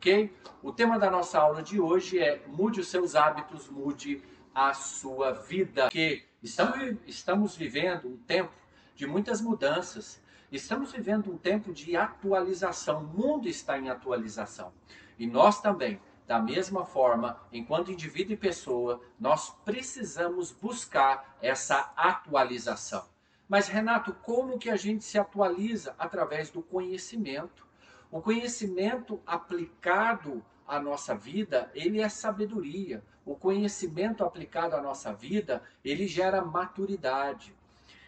ok? 0.00 0.34
O 0.62 0.72
tema 0.72 0.98
da 0.98 1.10
nossa 1.10 1.38
aula 1.38 1.62
de 1.62 1.78
hoje 1.78 2.18
é 2.18 2.42
mude 2.46 2.80
os 2.80 2.88
seus 2.88 3.14
hábitos, 3.14 3.68
mude 3.68 4.22
a 4.54 4.72
sua 4.72 5.32
vida. 5.32 5.90
Que 5.90 6.24
estamos, 6.42 6.96
estamos 7.06 7.54
vivendo 7.54 8.08
um 8.08 8.16
tempo 8.16 8.50
de 8.96 9.06
muitas 9.06 9.42
mudanças, 9.42 10.18
estamos 10.50 10.90
vivendo 10.92 11.30
um 11.30 11.36
tempo 11.36 11.70
de 11.70 11.98
atualização, 11.98 13.02
o 13.02 13.06
mundo 13.06 13.46
está 13.46 13.78
em 13.78 13.90
atualização. 13.90 14.72
E 15.18 15.26
nós 15.26 15.60
também, 15.60 16.00
da 16.26 16.40
mesma 16.40 16.86
forma, 16.86 17.38
enquanto 17.52 17.92
indivíduo 17.92 18.32
e 18.32 18.38
pessoa, 18.38 19.02
nós 19.18 19.50
precisamos 19.66 20.50
buscar 20.50 21.36
essa 21.42 21.92
atualização. 21.94 23.04
Mas 23.46 23.68
Renato, 23.68 24.14
como 24.22 24.58
que 24.58 24.70
a 24.70 24.76
gente 24.76 25.04
se 25.04 25.18
atualiza? 25.18 25.94
Através 25.98 26.48
do 26.48 26.62
conhecimento. 26.62 27.68
O 28.10 28.20
conhecimento 28.20 29.20
aplicado 29.24 30.44
à 30.66 30.80
nossa 30.80 31.14
vida, 31.14 31.70
ele 31.74 32.00
é 32.00 32.08
sabedoria. 32.08 33.02
O 33.24 33.36
conhecimento 33.36 34.24
aplicado 34.24 34.74
à 34.74 34.80
nossa 34.80 35.12
vida, 35.12 35.62
ele 35.84 36.06
gera 36.06 36.44
maturidade. 36.44 37.54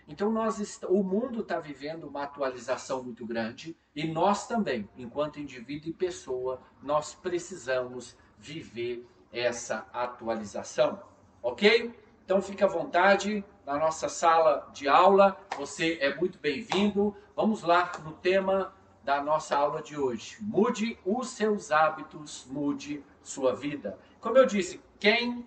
Então 0.09 0.31
nós 0.31 0.81
o 0.89 1.03
mundo 1.03 1.41
está 1.43 1.61
vivendo 1.61 2.05
uma 2.05 2.25
atualização 2.25 3.05
muito 3.05 3.25
grande 3.25 3.77
e 3.95 4.07
nós 4.07 4.49
também, 4.49 4.89
enquanto 4.97 5.39
indivíduo 5.39 5.91
e 5.91 5.93
pessoa, 5.93 6.61
nós 6.83 7.15
precisamos 7.15 8.17
viver 8.37 9.07
essa 9.33 9.87
atualização, 9.93 11.01
ok? 11.41 11.95
Então 12.25 12.43
fique 12.43 12.65
à 12.65 12.67
vontade 12.67 13.45
na 13.65 13.79
nossa 13.79 14.09
sala 14.09 14.69
de 14.75 14.89
aula, 14.89 15.39
você 15.57 15.99
é 16.01 16.15
muito 16.15 16.39
bem-vindo. 16.39 17.17
Vamos 17.37 17.63
lá 17.63 17.93
no 18.05 18.13
tema 18.13 18.75
da 19.05 19.23
nossa 19.23 19.57
aula 19.57 19.83
de 19.83 19.99
hoje. 19.99 20.37
Mude 20.41 20.99
os 21.05 21.31
seus 21.31 21.71
hábitos, 21.71 22.47
mude 22.49 23.05
sua 23.23 23.55
vida. 23.55 23.99
Como 24.21 24.39
eu 24.39 24.47
disse, 24.47 24.81
quem 24.99 25.47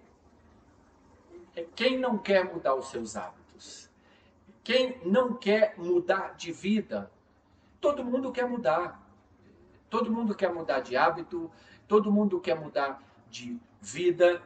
quem 1.74 1.98
não 1.98 2.18
quer 2.18 2.44
mudar 2.44 2.76
os 2.76 2.90
seus 2.90 3.16
hábitos? 3.16 3.90
Quem 4.64 5.00
não 5.06 5.34
quer 5.34 5.76
mudar 5.78 6.36
de 6.36 6.52
vida? 6.52 7.10
Todo 7.80 8.04
mundo 8.04 8.32
quer 8.32 8.48
mudar. 8.48 9.02
Todo 9.90 10.12
mundo 10.12 10.36
quer 10.36 10.54
mudar 10.54 10.82
de 10.82 10.98
hábito, 10.98 11.50
todo 11.88 12.12
mundo 12.12 12.42
quer 12.42 12.60
mudar 12.60 13.02
de 13.30 13.58
vida. 13.80 14.42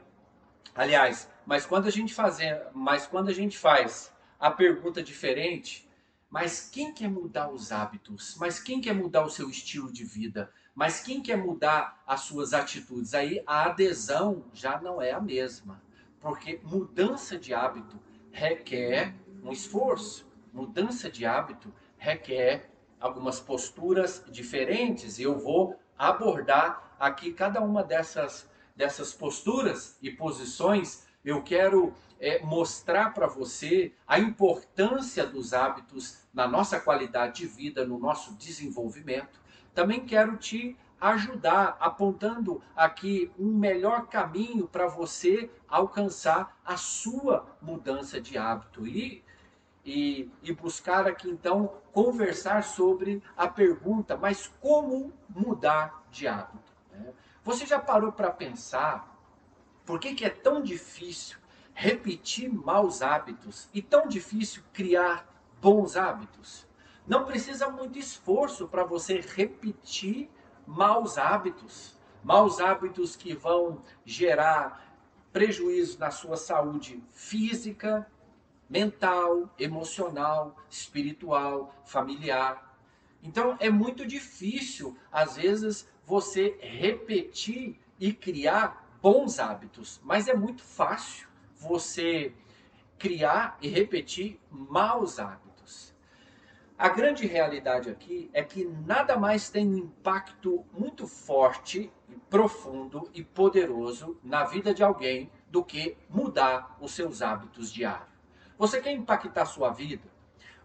Aliás, 0.75 1.27
mas 1.45 1.65
quando 1.65 1.87
a 1.87 1.91
gente 1.91 2.13
fazer, 2.13 2.67
mas 2.71 3.07
quando 3.07 3.29
a 3.29 3.33
gente 3.33 3.57
faz 3.57 4.13
a 4.39 4.51
pergunta 4.51 5.01
diferente, 5.01 5.88
mas 6.29 6.69
quem 6.69 6.93
quer 6.93 7.09
mudar 7.09 7.49
os 7.49 7.71
hábitos? 7.71 8.35
Mas 8.39 8.59
quem 8.59 8.79
quer 8.79 8.93
mudar 8.93 9.25
o 9.25 9.29
seu 9.29 9.49
estilo 9.49 9.91
de 9.91 10.03
vida? 10.03 10.51
Mas 10.75 10.99
quem 11.01 11.21
quer 11.21 11.37
mudar 11.37 12.03
as 12.05 12.21
suas 12.21 12.53
atitudes? 12.53 13.13
Aí 13.13 13.41
a 13.47 13.65
adesão 13.65 14.45
já 14.53 14.79
não 14.79 15.01
é 15.01 15.11
a 15.11 15.19
mesma, 15.19 15.81
porque 16.19 16.59
mudança 16.63 17.37
de 17.37 17.53
hábito 17.53 17.99
requer 18.31 19.15
um 19.43 19.51
esforço. 19.51 20.27
Mudança 20.53 21.09
de 21.09 21.25
hábito 21.25 21.73
requer 21.97 22.69
algumas 22.99 23.39
posturas 23.39 24.23
diferentes 24.29 25.17
e 25.17 25.23
eu 25.23 25.37
vou 25.37 25.79
abordar 25.97 26.95
aqui 26.99 27.33
cada 27.33 27.61
uma 27.61 27.83
dessas 27.83 28.47
dessas 28.75 29.13
posturas 29.13 29.97
e 30.01 30.09
posições 30.09 31.05
eu 31.23 31.43
quero 31.43 31.93
é, 32.19 32.43
mostrar 32.43 33.13
para 33.13 33.27
você 33.27 33.93
a 34.07 34.19
importância 34.19 35.25
dos 35.25 35.53
hábitos 35.53 36.27
na 36.33 36.47
nossa 36.47 36.79
qualidade 36.79 37.41
de 37.41 37.47
vida, 37.47 37.85
no 37.85 37.97
nosso 37.97 38.35
desenvolvimento. 38.35 39.39
Também 39.73 40.05
quero 40.05 40.35
te 40.37 40.77
ajudar, 40.99 41.77
apontando 41.79 42.61
aqui 42.75 43.31
um 43.39 43.53
melhor 43.55 44.07
caminho 44.07 44.67
para 44.67 44.87
você 44.87 45.49
alcançar 45.67 46.59
a 46.65 46.75
sua 46.75 47.57
mudança 47.61 48.19
de 48.19 48.37
hábito. 48.37 48.85
E, 48.85 49.23
e, 49.85 50.29
e 50.43 50.53
buscar 50.53 51.07
aqui 51.07 51.29
então 51.29 51.73
conversar 51.93 52.63
sobre 52.63 53.23
a 53.35 53.47
pergunta, 53.47 54.17
mas 54.17 54.51
como 54.59 55.13
mudar 55.29 56.05
de 56.11 56.27
hábito? 56.27 56.73
Né? 56.91 57.13
Você 57.43 57.65
já 57.65 57.79
parou 57.79 58.11
para 58.11 58.29
pensar 58.29 59.17
por 59.85 59.99
que, 59.99 60.13
que 60.13 60.25
é 60.25 60.29
tão 60.29 60.61
difícil 60.61 61.39
repetir 61.79 62.49
maus 62.49 63.01
hábitos 63.01 63.69
e 63.73 63.81
tão 63.81 64.05
difícil 64.05 64.61
criar 64.73 65.25
bons 65.61 65.95
hábitos? 65.95 66.67
Não 67.07 67.23
precisa 67.23 67.69
muito 67.69 67.97
esforço 67.97 68.67
para 68.67 68.83
você 68.83 69.21
repetir 69.21 70.29
maus 70.67 71.17
hábitos. 71.17 71.97
Maus 72.21 72.59
hábitos 72.59 73.15
que 73.15 73.33
vão 73.33 73.81
gerar 74.03 74.93
prejuízo 75.31 75.97
na 75.99 76.11
sua 76.11 76.35
saúde 76.35 77.01
física, 77.13 78.05
mental, 78.69 79.49
emocional, 79.57 80.57
espiritual, 80.69 81.73
familiar. 81.85 82.77
Então 83.23 83.55
é 83.57 83.69
muito 83.69 84.05
difícil, 84.05 84.97
às 85.09 85.37
vezes, 85.37 85.87
você 86.03 86.57
repetir 86.59 87.79
e 87.97 88.11
criar 88.11 88.85
bons 89.01 89.39
hábitos, 89.39 90.01
mas 90.03 90.27
é 90.27 90.33
muito 90.33 90.61
fácil 90.61 91.28
você 91.59 92.33
criar 92.97 93.57
e 93.61 93.67
repetir 93.67 94.39
maus 94.49 95.19
hábitos. 95.19 95.93
A 96.77 96.87
grande 96.87 97.27
realidade 97.27 97.89
aqui 97.89 98.29
é 98.33 98.41
que 98.41 98.63
nada 98.63 99.17
mais 99.17 99.49
tem 99.49 99.67
um 99.67 99.77
impacto 99.77 100.65
muito 100.71 101.05
forte, 101.05 101.91
profundo 102.29 103.09
e 103.13 103.21
poderoso 103.21 104.17
na 104.23 104.45
vida 104.45 104.73
de 104.73 104.81
alguém 104.81 105.29
do 105.49 105.63
que 105.63 105.97
mudar 106.09 106.77
os 106.79 106.93
seus 106.93 107.21
hábitos 107.21 107.71
diários. 107.71 108.07
Você 108.57 108.81
quer 108.81 108.93
impactar 108.93 109.45
sua 109.45 109.71
vida? 109.71 110.07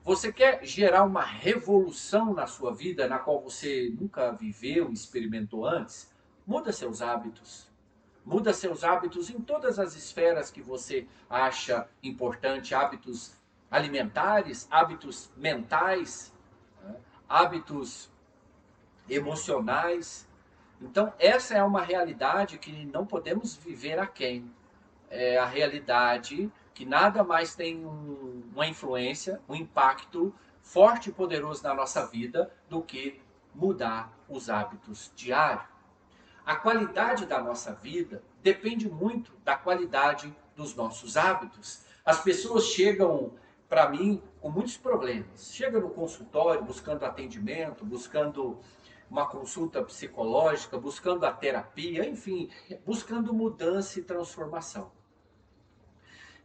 Você 0.04 0.32
quer 0.32 0.64
gerar 0.64 1.02
uma 1.02 1.24
revolução 1.24 2.32
na 2.32 2.46
sua 2.46 2.72
vida 2.72 3.08
na 3.08 3.18
qual 3.18 3.40
você 3.40 3.92
nunca 3.98 4.30
viveu, 4.32 4.92
experimentou 4.92 5.66
antes? 5.66 6.12
Muda 6.46 6.72
seus 6.72 7.02
hábitos. 7.02 7.73
Muda 8.24 8.54
seus 8.54 8.82
hábitos 8.82 9.28
em 9.28 9.40
todas 9.40 9.78
as 9.78 9.94
esferas 9.94 10.50
que 10.50 10.62
você 10.62 11.06
acha 11.28 11.88
importante, 12.02 12.74
hábitos 12.74 13.36
alimentares, 13.70 14.66
hábitos 14.70 15.30
mentais, 15.36 16.32
né? 16.82 16.96
hábitos 17.28 18.10
emocionais. 19.08 20.28
Então, 20.80 21.12
essa 21.18 21.54
é 21.54 21.62
uma 21.62 21.82
realidade 21.82 22.58
que 22.58 22.84
não 22.86 23.04
podemos 23.04 23.56
viver 23.56 23.98
a 23.98 24.06
quem. 24.06 24.50
É 25.10 25.38
a 25.38 25.44
realidade 25.44 26.50
que 26.72 26.84
nada 26.84 27.22
mais 27.22 27.54
tem 27.54 27.84
um, 27.84 28.42
uma 28.52 28.66
influência, 28.66 29.40
um 29.48 29.54
impacto 29.54 30.34
forte 30.60 31.10
e 31.10 31.12
poderoso 31.12 31.62
na 31.62 31.74
nossa 31.74 32.06
vida 32.06 32.50
do 32.68 32.82
que 32.82 33.20
mudar 33.54 34.12
os 34.28 34.50
hábitos 34.50 35.12
diários. 35.14 35.73
A 36.44 36.56
qualidade 36.56 37.24
da 37.26 37.40
nossa 37.42 37.72
vida 37.72 38.22
depende 38.42 38.88
muito 38.88 39.32
da 39.44 39.56
qualidade 39.56 40.34
dos 40.54 40.74
nossos 40.74 41.16
hábitos. 41.16 41.82
As 42.04 42.22
pessoas 42.22 42.64
chegam 42.64 43.32
para 43.68 43.88
mim 43.88 44.22
com 44.40 44.50
muitos 44.50 44.76
problemas. 44.76 45.52
Chegam 45.52 45.80
no 45.80 45.90
consultório 45.90 46.62
buscando 46.62 47.04
atendimento, 47.04 47.84
buscando 47.84 48.60
uma 49.10 49.26
consulta 49.26 49.82
psicológica, 49.82 50.78
buscando 50.78 51.24
a 51.24 51.32
terapia, 51.32 52.06
enfim, 52.06 52.50
buscando 52.84 53.32
mudança 53.32 53.98
e 53.98 54.02
transformação. 54.02 54.90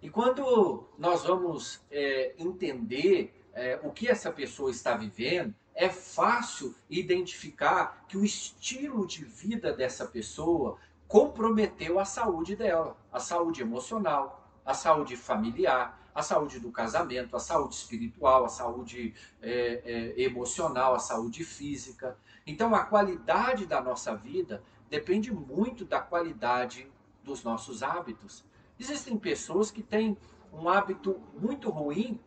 E 0.01 0.09
quando 0.09 0.87
nós 0.97 1.23
vamos 1.23 1.81
é, 1.91 2.33
entender 2.37 3.33
é, 3.53 3.79
o 3.83 3.91
que 3.91 4.07
essa 4.07 4.31
pessoa 4.31 4.71
está 4.71 4.95
vivendo, 4.95 5.53
é 5.79 5.87
fácil 5.87 6.75
identificar 6.89 8.03
que 8.05 8.17
o 8.17 8.25
estilo 8.25 9.07
de 9.07 9.23
vida 9.23 9.71
dessa 9.71 10.05
pessoa 10.05 10.77
comprometeu 11.07 11.97
a 11.97 12.03
saúde 12.03 12.53
dela, 12.53 12.97
a 13.09 13.17
saúde 13.17 13.61
emocional, 13.61 14.45
a 14.65 14.73
saúde 14.73 15.15
familiar, 15.15 15.97
a 16.13 16.21
saúde 16.21 16.59
do 16.59 16.69
casamento, 16.69 17.33
a 17.33 17.39
saúde 17.39 17.75
espiritual, 17.75 18.43
a 18.43 18.49
saúde 18.49 19.15
é, 19.41 19.81
é, 20.17 20.21
emocional, 20.21 20.95
a 20.95 20.99
saúde 20.99 21.45
física. 21.45 22.17
Então, 22.45 22.75
a 22.75 22.83
qualidade 22.83 23.65
da 23.65 23.79
nossa 23.79 24.13
vida 24.13 24.61
depende 24.89 25.31
muito 25.31 25.85
da 25.85 26.01
qualidade 26.01 26.91
dos 27.23 27.41
nossos 27.41 27.81
hábitos. 27.81 28.43
Existem 28.77 29.17
pessoas 29.17 29.71
que 29.71 29.81
têm 29.81 30.17
um 30.51 30.67
hábito 30.67 31.21
muito 31.39 31.69
ruim 31.69 32.19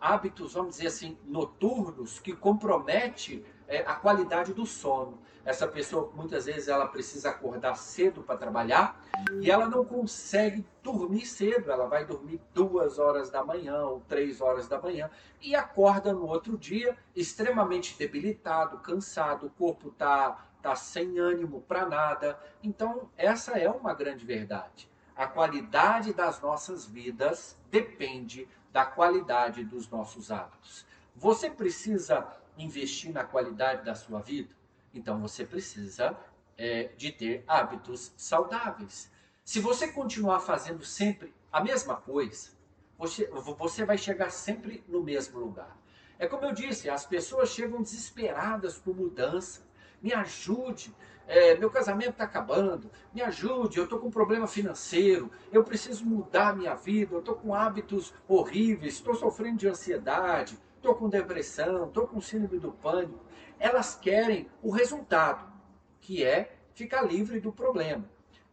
hábitos, 0.00 0.54
vamos 0.54 0.76
dizer 0.76 0.88
assim, 0.88 1.16
noturnos 1.24 2.18
que 2.18 2.34
compromete 2.34 3.44
é, 3.66 3.78
a 3.78 3.94
qualidade 3.94 4.52
do 4.52 4.66
sono. 4.66 5.18
Essa 5.44 5.66
pessoa 5.66 6.12
muitas 6.14 6.44
vezes 6.44 6.68
ela 6.68 6.86
precisa 6.86 7.30
acordar 7.30 7.74
cedo 7.76 8.22
para 8.22 8.36
trabalhar 8.36 9.02
e 9.40 9.50
ela 9.50 9.66
não 9.66 9.84
consegue 9.84 10.66
dormir 10.82 11.24
cedo. 11.24 11.70
Ela 11.70 11.86
vai 11.86 12.04
dormir 12.04 12.40
duas 12.52 12.98
horas 12.98 13.30
da 13.30 13.42
manhã 13.42 13.84
ou 13.84 14.00
três 14.06 14.40
horas 14.40 14.68
da 14.68 14.80
manhã 14.80 15.10
e 15.40 15.54
acorda 15.54 16.12
no 16.12 16.26
outro 16.26 16.58
dia 16.58 16.96
extremamente 17.16 17.96
debilitado, 17.98 18.78
cansado, 18.78 19.46
o 19.46 19.50
corpo 19.50 19.88
está 19.88 20.46
está 20.60 20.76
sem 20.76 21.18
ânimo 21.18 21.62
para 21.62 21.86
nada. 21.86 22.38
Então, 22.62 23.10
essa 23.16 23.58
é 23.58 23.68
uma 23.68 23.94
grande 23.94 24.24
verdade. 24.24 24.88
A 25.16 25.26
qualidade 25.26 26.12
das 26.12 26.40
nossas 26.40 26.86
vidas 26.86 27.58
depende 27.70 28.46
da 28.72 28.84
qualidade 28.84 29.64
dos 29.64 29.88
nossos 29.88 30.30
hábitos. 30.30 30.86
Você 31.16 31.50
precisa 31.50 32.26
investir 32.56 33.12
na 33.12 33.24
qualidade 33.24 33.84
da 33.84 33.94
sua 33.94 34.20
vida? 34.20 34.54
Então 34.94 35.20
você 35.20 35.44
precisa 35.44 36.16
é, 36.56 36.90
de 36.96 37.12
ter 37.12 37.44
hábitos 37.46 38.12
saudáveis. 38.16 39.10
Se 39.44 39.60
você 39.60 39.88
continuar 39.88 40.40
fazendo 40.40 40.84
sempre 40.84 41.34
a 41.52 41.62
mesma 41.62 41.96
coisa, 41.96 42.50
você, 42.98 43.26
você 43.56 43.84
vai 43.84 43.96
chegar 43.96 44.30
sempre 44.30 44.84
no 44.86 45.02
mesmo 45.02 45.38
lugar. 45.38 45.76
É 46.18 46.26
como 46.26 46.44
eu 46.44 46.52
disse, 46.52 46.90
as 46.90 47.06
pessoas 47.06 47.48
chegam 47.48 47.80
desesperadas 47.80 48.78
por 48.78 48.94
mudança. 48.94 49.62
Me 50.02 50.12
ajude, 50.12 50.94
é, 51.26 51.56
meu 51.56 51.70
casamento 51.70 52.10
está 52.10 52.24
acabando, 52.24 52.90
me 53.14 53.22
ajude, 53.22 53.78
eu 53.78 53.84
estou 53.84 53.98
com 53.98 54.08
um 54.08 54.10
problema 54.10 54.48
financeiro, 54.48 55.30
eu 55.52 55.62
preciso 55.62 56.04
mudar 56.04 56.56
minha 56.56 56.74
vida, 56.74 57.14
eu 57.14 57.20
estou 57.20 57.36
com 57.36 57.54
hábitos 57.54 58.12
horríveis, 58.26 58.94
estou 58.94 59.14
sofrendo 59.14 59.58
de 59.58 59.68
ansiedade, 59.68 60.58
estou 60.76 60.94
com 60.94 61.08
depressão, 61.08 61.86
estou 61.86 62.08
com 62.08 62.20
síndrome 62.20 62.58
do 62.58 62.72
pânico. 62.72 63.24
Elas 63.58 63.94
querem 63.94 64.48
o 64.62 64.70
resultado, 64.70 65.52
que 66.00 66.24
é 66.24 66.56
ficar 66.74 67.02
livre 67.02 67.38
do 67.38 67.52
problema. 67.52 68.04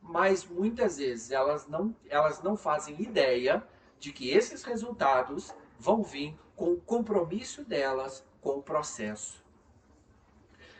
Mas 0.01 0.45
muitas 0.45 0.97
vezes 0.97 1.31
elas 1.31 1.65
não, 1.67 1.95
elas 2.09 2.43
não 2.43 2.55
fazem 2.55 3.01
ideia 3.01 3.65
de 3.99 4.11
que 4.11 4.29
esses 4.29 4.63
resultados 4.63 5.53
vão 5.79 6.03
vir 6.03 6.37
com 6.55 6.73
o 6.73 6.81
compromisso 6.81 7.63
delas 7.63 8.25
com 8.41 8.51
o 8.51 8.61
processo. 8.61 9.43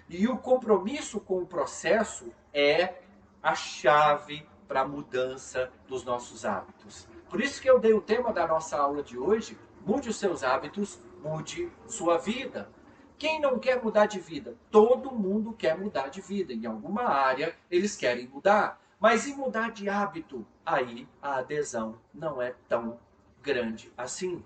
E 0.09 0.27
o 0.27 0.38
compromisso 0.38 1.19
com 1.19 1.39
o 1.39 1.45
processo 1.45 2.31
é 2.54 2.95
a 3.44 3.54
chave 3.54 4.48
para 4.68 4.81
a 4.81 4.88
mudança 4.88 5.71
dos 5.88 6.04
nossos 6.04 6.45
hábitos. 6.45 7.07
Por 7.30 7.42
isso 7.42 7.62
que 7.62 7.69
eu 7.69 7.80
dei 7.80 7.94
o 7.94 8.01
tema 8.01 8.31
da 8.31 8.48
nossa 8.48 8.77
aula 8.77 9.04
de 9.04 9.18
hoje, 9.18 9.57
mude 9.86 10.09
os 10.09 10.18
seus 10.18 10.44
hábitos, 10.44 11.01
mude 11.21 11.71
sua 11.88 12.18
vida. 12.18 12.69
Quem 13.18 13.42
não 13.42 13.59
quer 13.59 13.83
mudar 13.83 14.06
de 14.06 14.19
vida? 14.19 14.56
Todo 14.69 15.12
mundo 15.12 15.54
quer 15.54 15.77
mudar 15.77 16.09
de 16.09 16.21
vida. 16.21 16.54
Em 16.54 16.65
alguma 16.65 17.04
área 17.04 17.56
eles 17.69 17.95
querem 17.95 18.27
mudar. 18.27 18.81
Mas 19.00 19.27
em 19.27 19.36
mudar 19.36 19.71
de 19.71 19.89
hábito, 19.89 20.45
aí 20.65 21.07
a 21.21 21.38
adesão 21.38 22.00
não 22.13 22.42
é 22.42 22.56
tão 22.68 23.00
grande 23.42 23.92
assim. 23.98 24.44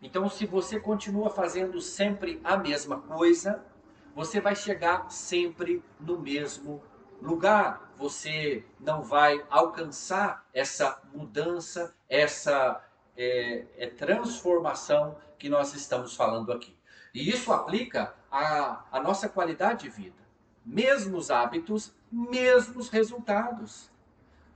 Então, 0.00 0.28
se 0.28 0.46
você 0.46 0.78
continua 0.78 1.28
fazendo 1.28 1.80
sempre 1.80 2.40
a 2.44 2.56
mesma 2.56 3.00
coisa, 3.00 3.64
você 4.18 4.40
vai 4.40 4.56
chegar 4.56 5.08
sempre 5.12 5.80
no 6.00 6.18
mesmo 6.18 6.82
lugar. 7.22 7.92
Você 7.96 8.64
não 8.80 9.00
vai 9.00 9.46
alcançar 9.48 10.44
essa 10.52 11.00
mudança, 11.14 11.94
essa 12.08 12.84
é, 13.16 13.64
é, 13.76 13.86
transformação 13.86 15.16
que 15.38 15.48
nós 15.48 15.72
estamos 15.72 16.16
falando 16.16 16.50
aqui. 16.50 16.76
E 17.14 17.30
isso 17.30 17.52
aplica 17.52 18.12
à, 18.28 18.84
à 18.90 19.00
nossa 19.00 19.28
qualidade 19.28 19.84
de 19.84 19.88
vida. 19.88 20.20
Mesmos 20.66 21.30
hábitos, 21.30 21.94
mesmos 22.10 22.88
resultados. 22.88 23.88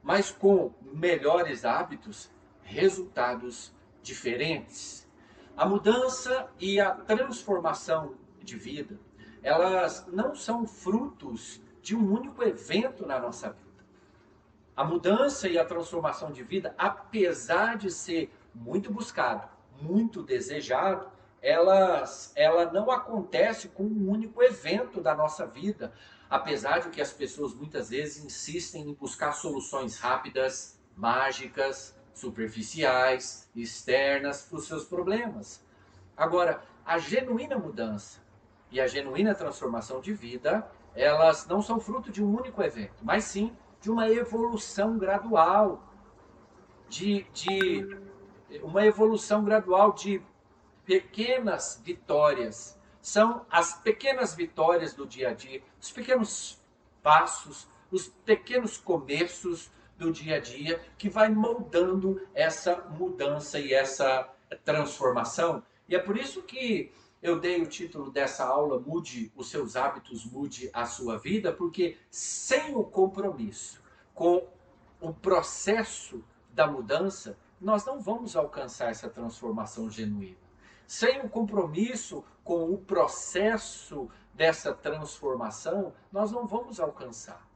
Mas 0.02 0.32
com 0.32 0.72
melhores 0.82 1.64
hábitos, 1.64 2.28
resultados 2.62 3.72
diferentes. 4.02 5.08
A 5.56 5.64
mudança 5.64 6.50
e 6.58 6.80
a 6.80 6.90
transformação 6.90 8.16
de 8.42 8.56
vida 8.56 8.98
elas 9.42 10.06
não 10.12 10.34
são 10.34 10.66
frutos 10.66 11.60
de 11.82 11.96
um 11.96 12.12
único 12.12 12.42
evento 12.42 13.06
na 13.06 13.18
nossa 13.18 13.50
vida. 13.50 13.72
A 14.74 14.84
mudança 14.84 15.48
e 15.48 15.58
a 15.58 15.64
transformação 15.64 16.30
de 16.30 16.42
vida, 16.42 16.74
apesar 16.78 17.76
de 17.76 17.90
ser 17.90 18.32
muito 18.54 18.90
buscado, 18.90 19.48
muito 19.80 20.22
desejado, 20.22 21.10
elas, 21.42 22.32
ela 22.36 22.70
não 22.70 22.90
acontece 22.90 23.68
com 23.68 23.82
um 23.82 24.08
único 24.08 24.42
evento 24.42 25.00
da 25.00 25.14
nossa 25.14 25.44
vida, 25.44 25.92
apesar 26.30 26.78
de 26.78 26.90
que 26.90 27.00
as 27.00 27.12
pessoas 27.12 27.52
muitas 27.52 27.90
vezes 27.90 28.24
insistem 28.24 28.88
em 28.88 28.94
buscar 28.94 29.32
soluções 29.32 29.98
rápidas, 29.98 30.80
mágicas, 30.96 31.98
superficiais, 32.14 33.50
externas 33.56 34.42
para 34.42 34.58
os 34.58 34.66
seus 34.66 34.84
problemas. 34.84 35.62
Agora, 36.16 36.62
a 36.84 36.98
genuína 36.98 37.58
mudança, 37.58 38.21
e 38.72 38.80
a 38.80 38.86
genuína 38.86 39.34
transformação 39.34 40.00
de 40.00 40.14
vida, 40.14 40.66
elas 40.94 41.46
não 41.46 41.60
são 41.60 41.78
fruto 41.78 42.10
de 42.10 42.24
um 42.24 42.34
único 42.34 42.62
evento, 42.62 42.96
mas 43.02 43.24
sim 43.24 43.54
de 43.80 43.90
uma 43.90 44.08
evolução 44.08 44.96
gradual, 44.96 45.82
de, 46.88 47.26
de 47.34 47.98
uma 48.62 48.84
evolução 48.86 49.44
gradual 49.44 49.92
de 49.92 50.22
pequenas 50.86 51.80
vitórias. 51.84 52.78
São 53.00 53.44
as 53.50 53.74
pequenas 53.74 54.34
vitórias 54.34 54.94
do 54.94 55.06
dia 55.06 55.30
a 55.30 55.34
dia, 55.34 55.62
os 55.80 55.90
pequenos 55.90 56.62
passos, 57.02 57.68
os 57.90 58.08
pequenos 58.24 58.78
começos 58.78 59.70
do 59.98 60.10
dia 60.10 60.36
a 60.36 60.40
dia 60.40 60.80
que 60.96 61.10
vai 61.10 61.28
moldando 61.28 62.26
essa 62.34 62.76
mudança 62.98 63.58
e 63.58 63.74
essa 63.74 64.28
transformação. 64.64 65.62
E 65.88 65.94
é 65.94 65.98
por 65.98 66.16
isso 66.16 66.42
que 66.42 66.92
eu 67.22 67.38
dei 67.38 67.62
o 67.62 67.66
título 67.66 68.10
dessa 68.10 68.44
aula 68.44 68.80
Mude 68.80 69.32
os 69.36 69.48
seus 69.48 69.76
hábitos, 69.76 70.24
mude 70.24 70.68
a 70.72 70.84
sua 70.84 71.16
vida, 71.16 71.52
porque 71.52 71.96
sem 72.10 72.74
o 72.74 72.82
compromisso 72.82 73.80
com 74.12 74.48
o 75.00 75.14
processo 75.14 76.22
da 76.50 76.66
mudança, 76.66 77.38
nós 77.60 77.84
não 77.84 78.00
vamos 78.00 78.34
alcançar 78.34 78.90
essa 78.90 79.08
transformação 79.08 79.88
genuína. 79.88 80.36
Sem 80.86 81.20
o 81.20 81.28
compromisso 81.28 82.24
com 82.42 82.70
o 82.72 82.76
processo 82.76 84.10
dessa 84.34 84.74
transformação, 84.74 85.94
nós 86.10 86.32
não 86.32 86.46
vamos 86.46 86.80
alcançar. 86.80 87.48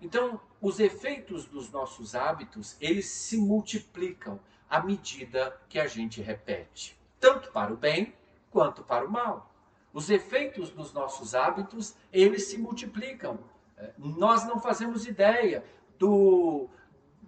Então, 0.00 0.40
os 0.60 0.78
efeitos 0.78 1.44
dos 1.44 1.70
nossos 1.72 2.14
hábitos, 2.14 2.76
eles 2.80 3.06
se 3.06 3.36
multiplicam 3.36 4.38
à 4.70 4.80
medida 4.80 5.60
que 5.68 5.78
a 5.78 5.88
gente 5.88 6.22
repete, 6.22 6.96
tanto 7.18 7.50
para 7.50 7.72
o 7.72 7.76
bem 7.76 8.14
quanto 8.50 8.82
para 8.82 9.06
o 9.06 9.10
mal. 9.10 9.52
Os 9.92 10.10
efeitos 10.10 10.70
dos 10.70 10.92
nossos 10.92 11.34
hábitos, 11.34 11.94
eles 12.12 12.48
se 12.48 12.58
multiplicam. 12.58 13.38
É, 13.76 13.92
nós 13.98 14.44
não 14.44 14.60
fazemos 14.60 15.06
ideia 15.06 15.64
do, 15.98 16.68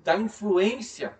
da 0.04 0.16
influência 0.16 1.18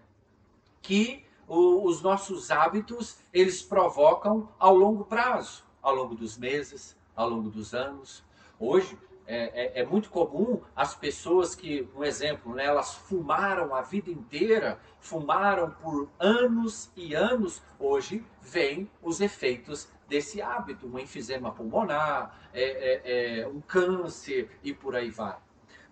que 0.83 1.25
o, 1.49 1.85
os 1.85 2.01
nossos 2.03 2.51
hábitos, 2.51 3.19
eles 3.33 3.63
provocam 3.63 4.49
ao 4.59 4.75
longo 4.77 5.05
prazo, 5.05 5.65
ao 5.83 5.95
longo 5.95 6.15
dos 6.15 6.39
meses, 6.39 6.97
ao 7.17 7.29
longo 7.29 7.51
dos 7.51 7.75
anos. 7.75 8.23
Hoje, 8.59 8.97
é, 9.31 9.79
é, 9.79 9.81
é, 9.81 9.87
muito 9.87 10.11
comum 10.11 10.61
as 10.75 10.93
pessoas 10.93 11.55
que, 11.55 11.89
um 11.95 12.03
exemplo, 12.03 12.53
né, 12.53 12.65
elas 12.65 12.95
fumaram 12.95 13.73
a 13.73 13.81
vida 13.81 14.11
inteira, 14.11 14.81
fumaram 14.99 15.71
por 15.71 16.11
anos 16.19 16.91
e 16.97 17.15
anos, 17.15 17.63
hoje 17.79 18.25
vêm 18.43 18.91
os 19.01 19.21
efeitos 19.21 19.89
desse 20.09 20.43
hábito, 20.43 20.89
um 20.89 20.99
enfisema 20.99 21.53
pulmonar, 21.53 22.51
é, 22.53 22.63
é, 22.65 23.41
é, 23.43 23.47
um 23.47 23.61
câncer 23.61 24.51
e 24.65 24.75
por 24.75 24.97
aí 24.97 25.11
vai. 25.11 25.37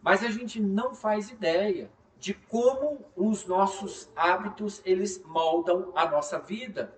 Mas 0.03 0.25
a 0.25 0.31
gente 0.33 0.61
não 0.61 0.93
faz 0.93 1.31
ideia 1.31 1.89
de 2.19 2.35
como 2.35 3.07
os 3.15 3.47
nossos 3.47 4.11
hábitos 4.17 4.83
eles 4.85 5.23
moldam 5.25 5.93
a 5.95 6.11
nossa 6.11 6.41
vida. 6.41 6.98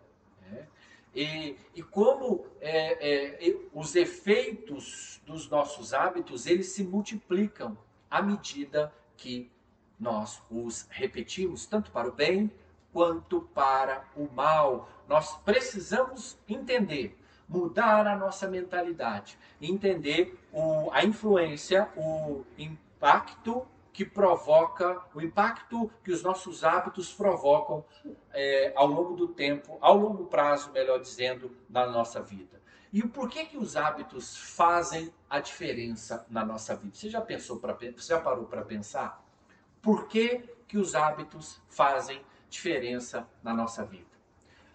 E, 1.14 1.57
e, 1.75 1.83
como 1.83 2.47
é, 2.61 3.40
é, 3.49 3.57
os 3.75 3.97
efeitos 3.97 5.21
dos 5.26 5.49
nossos 5.49 5.93
hábitos 5.93 6.47
eles 6.47 6.69
se 6.69 6.85
multiplicam 6.85 7.76
à 8.09 8.23
medida 8.23 8.93
que 9.17 9.50
nós 9.99 10.40
os 10.50 10.87
repetimos, 10.88 11.67
tanto 11.67 11.90
para 11.90 12.09
o 12.09 12.12
bem 12.12 12.50
quanto 12.93 13.43
para 13.55 14.05
o 14.17 14.29
mal. 14.33 14.88
Nós 15.09 15.37
precisamos 15.38 16.38
entender, 16.49 17.19
mudar 17.49 18.07
a 18.07 18.17
nossa 18.17 18.49
mentalidade, 18.49 19.37
entender 19.61 20.38
o, 20.52 20.90
a 20.93 21.05
influência, 21.05 21.88
o 21.97 22.45
impacto 22.57 23.67
que 23.92 24.04
provoca, 24.04 25.00
o 25.14 25.20
impacto 25.20 25.90
que 26.04 26.12
os 26.12 26.23
nossos 26.23 26.62
hábitos 26.64 27.12
provocam 27.12 27.85
é, 28.32 28.73
ao 28.76 28.87
longo 28.87 29.14
do 29.14 29.28
tempo, 29.28 29.76
ao 29.80 29.97
longo 29.97 30.26
prazo, 30.26 30.70
melhor 30.73 31.00
dizendo, 31.00 31.56
na 31.68 31.87
nossa 31.87 32.23
vida. 32.23 32.61
E 32.92 33.02
o 33.02 33.09
porquê 33.09 33.44
que 33.44 33.56
os 33.56 33.76
hábitos 33.76 34.37
fazem 34.37 35.12
a 35.28 35.38
diferença 35.38 36.26
na 36.28 36.44
nossa 36.44 36.75
vida? 36.75 36.94
Você 36.94 37.09
já 37.09 37.20
pensou 37.20 37.59
para 37.59 37.73
você 37.73 38.14
já 38.14 38.20
parou 38.20 38.47
para 38.47 38.62
pensar? 38.62 39.25
Por 39.80 40.09
que, 40.09 40.42
que 40.66 40.76
os 40.76 40.94
hábitos 40.94 41.61
fazem 41.68 42.25
diferença 42.49 43.28
na 43.42 43.54
nossa 43.54 43.85
vida? 43.85 44.11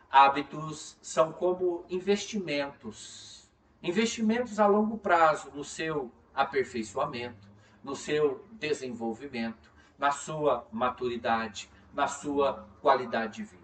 Hábitos 0.10 0.98
são 1.02 1.34
como 1.34 1.86
investimentos, 1.90 3.50
investimentos 3.84 4.60
a 4.60 4.66
longo 4.66 4.98
prazo 4.98 5.52
no 5.54 5.64
seu 5.64 6.10
aperfeiçoamento, 6.34 7.55
no 7.86 7.96
seu 7.96 8.44
desenvolvimento, 8.54 9.72
na 9.98 10.12
sua 10.12 10.68
maturidade, 10.72 11.70
na 11.94 12.08
sua 12.08 12.68
qualidade 12.82 13.36
de 13.36 13.44
vida. 13.44 13.64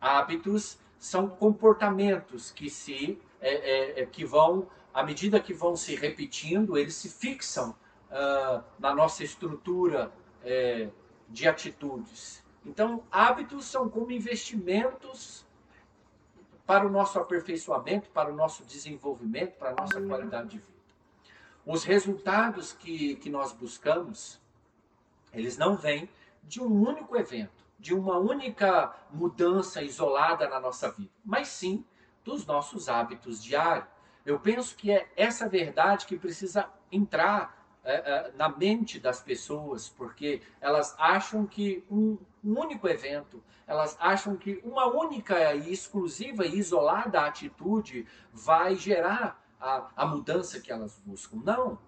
Hábitos 0.00 0.78
são 0.98 1.28
comportamentos 1.28 2.50
que 2.50 2.70
se 2.70 3.20
é, 3.38 3.54
é, 3.54 4.00
é, 4.00 4.06
que 4.06 4.24
vão, 4.24 4.66
à 4.94 5.02
medida 5.02 5.38
que 5.38 5.52
vão 5.52 5.76
se 5.76 5.94
repetindo, 5.94 6.76
eles 6.76 6.94
se 6.94 7.10
fixam 7.10 7.70
uh, 8.10 8.64
na 8.78 8.94
nossa 8.94 9.22
estrutura 9.22 10.10
é, 10.42 10.88
de 11.28 11.46
atitudes. 11.46 12.42
Então, 12.64 13.04
hábitos 13.10 13.66
são 13.66 13.90
como 13.90 14.10
investimentos 14.10 15.46
para 16.66 16.86
o 16.86 16.90
nosso 16.90 17.18
aperfeiçoamento, 17.18 18.08
para 18.10 18.32
o 18.32 18.34
nosso 18.34 18.64
desenvolvimento, 18.64 19.56
para 19.58 19.70
a 19.70 19.74
nossa 19.74 20.00
qualidade 20.00 20.48
de 20.48 20.58
vida. 20.58 20.79
Os 21.64 21.84
resultados 21.84 22.72
que, 22.72 23.16
que 23.16 23.28
nós 23.30 23.52
buscamos, 23.52 24.40
eles 25.32 25.56
não 25.58 25.76
vêm 25.76 26.08
de 26.42 26.60
um 26.60 26.88
único 26.88 27.16
evento, 27.16 27.64
de 27.78 27.94
uma 27.94 28.18
única 28.18 28.94
mudança 29.12 29.82
isolada 29.82 30.48
na 30.48 30.60
nossa 30.60 30.90
vida, 30.90 31.10
mas 31.24 31.48
sim 31.48 31.84
dos 32.24 32.46
nossos 32.46 32.88
hábitos 32.88 33.42
diários. 33.42 33.88
Eu 34.24 34.38
penso 34.38 34.76
que 34.76 34.90
é 34.90 35.10
essa 35.16 35.48
verdade 35.48 36.06
que 36.06 36.18
precisa 36.18 36.68
entrar 36.92 37.58
é, 37.82 37.94
é, 37.94 38.32
na 38.36 38.48
mente 38.48 39.00
das 39.00 39.22
pessoas, 39.22 39.88
porque 39.88 40.42
elas 40.60 40.94
acham 40.98 41.46
que 41.46 41.82
um, 41.90 42.18
único 42.44 42.86
evento, 42.86 43.42
elas 43.66 43.96
acham 43.98 44.36
que 44.36 44.60
uma 44.62 44.86
única 44.86 45.54
e 45.54 45.72
exclusiva 45.72 46.44
e 46.44 46.58
isolada 46.58 47.22
atitude 47.22 48.06
vai 48.32 48.76
gerar 48.76 49.39
a, 49.60 49.90
a 49.96 50.06
mudança 50.06 50.60
que 50.60 50.72
elas 50.72 51.00
buscam. 51.04 51.38
Não. 51.44 51.78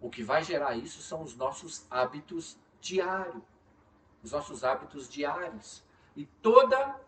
O 0.00 0.10
que 0.10 0.22
vai 0.22 0.42
gerar 0.42 0.76
isso 0.76 1.02
são 1.02 1.22
os 1.22 1.36
nossos 1.36 1.86
hábitos 1.90 2.56
diários. 2.80 3.42
Os 4.22 4.32
nossos 4.32 4.64
hábitos 4.64 5.08
diários. 5.08 5.82
E 6.16 6.26
toda 6.26 6.98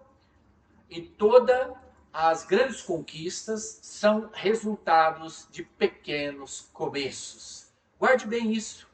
e 0.89 1.01
toda 1.01 1.75
as 2.13 2.45
grandes 2.45 2.83
conquistas 2.83 3.79
são 3.83 4.29
resultados 4.35 5.49
de 5.51 5.63
pequenos 5.63 6.69
começos. 6.73 7.73
Guarde 7.99 8.27
bem 8.27 8.53
isso. 8.53 8.87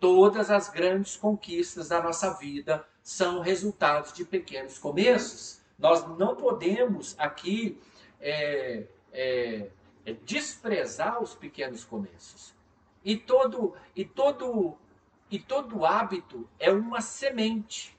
Todas 0.00 0.50
as 0.50 0.70
grandes 0.70 1.16
conquistas 1.16 1.88
da 1.88 2.02
nossa 2.02 2.30
vida 2.30 2.86
são 3.02 3.40
resultados 3.40 4.14
de 4.14 4.24
pequenos 4.24 4.78
começos. 4.78 5.60
Nós 5.78 6.06
não 6.16 6.34
podemos 6.34 7.14
aqui 7.18 7.78
é, 8.20 8.86
é, 10.04 10.12
desprezar 10.12 11.22
os 11.22 11.34
pequenos 11.34 11.84
começos. 11.84 12.54
E 13.04 13.16
todo, 13.16 13.74
e 13.94 14.04
todo, 14.04 14.76
e 15.30 15.38
todo 15.38 15.84
hábito 15.84 16.48
é 16.58 16.70
uma 16.70 17.00
semente. 17.00 17.96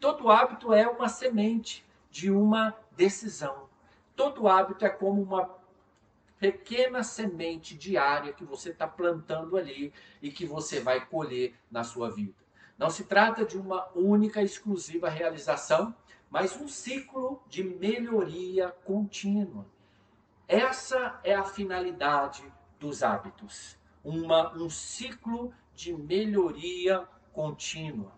Todo 0.00 0.30
hábito 0.30 0.72
é 0.72 0.88
uma 0.88 1.08
semente 1.08 1.84
de 2.10 2.30
uma 2.30 2.76
decisão. 2.96 3.68
Todo 4.16 4.48
hábito 4.48 4.84
é 4.84 4.88
como 4.88 5.22
uma 5.22 5.58
pequena 6.38 7.02
semente 7.02 7.76
diária 7.76 8.32
que 8.32 8.44
você 8.44 8.70
está 8.70 8.86
plantando 8.86 9.56
ali 9.56 9.92
e 10.22 10.30
que 10.30 10.46
você 10.46 10.80
vai 10.80 11.04
colher 11.04 11.54
na 11.70 11.82
sua 11.82 12.10
vida. 12.10 12.34
Não 12.76 12.90
se 12.90 13.04
trata 13.04 13.44
de 13.44 13.58
uma 13.58 13.88
única 13.94 14.40
exclusiva 14.40 15.08
realização, 15.08 15.94
mas 16.30 16.56
um 16.60 16.68
ciclo 16.68 17.42
de 17.48 17.64
melhoria 17.64 18.68
contínua. 18.84 19.66
Essa 20.48 21.20
é 21.22 21.34
a 21.34 21.44
finalidade 21.44 22.42
dos 22.80 23.02
hábitos, 23.02 23.76
uma, 24.02 24.50
um 24.54 24.70
ciclo 24.70 25.52
de 25.74 25.92
melhoria 25.92 27.06
contínua. 27.34 28.12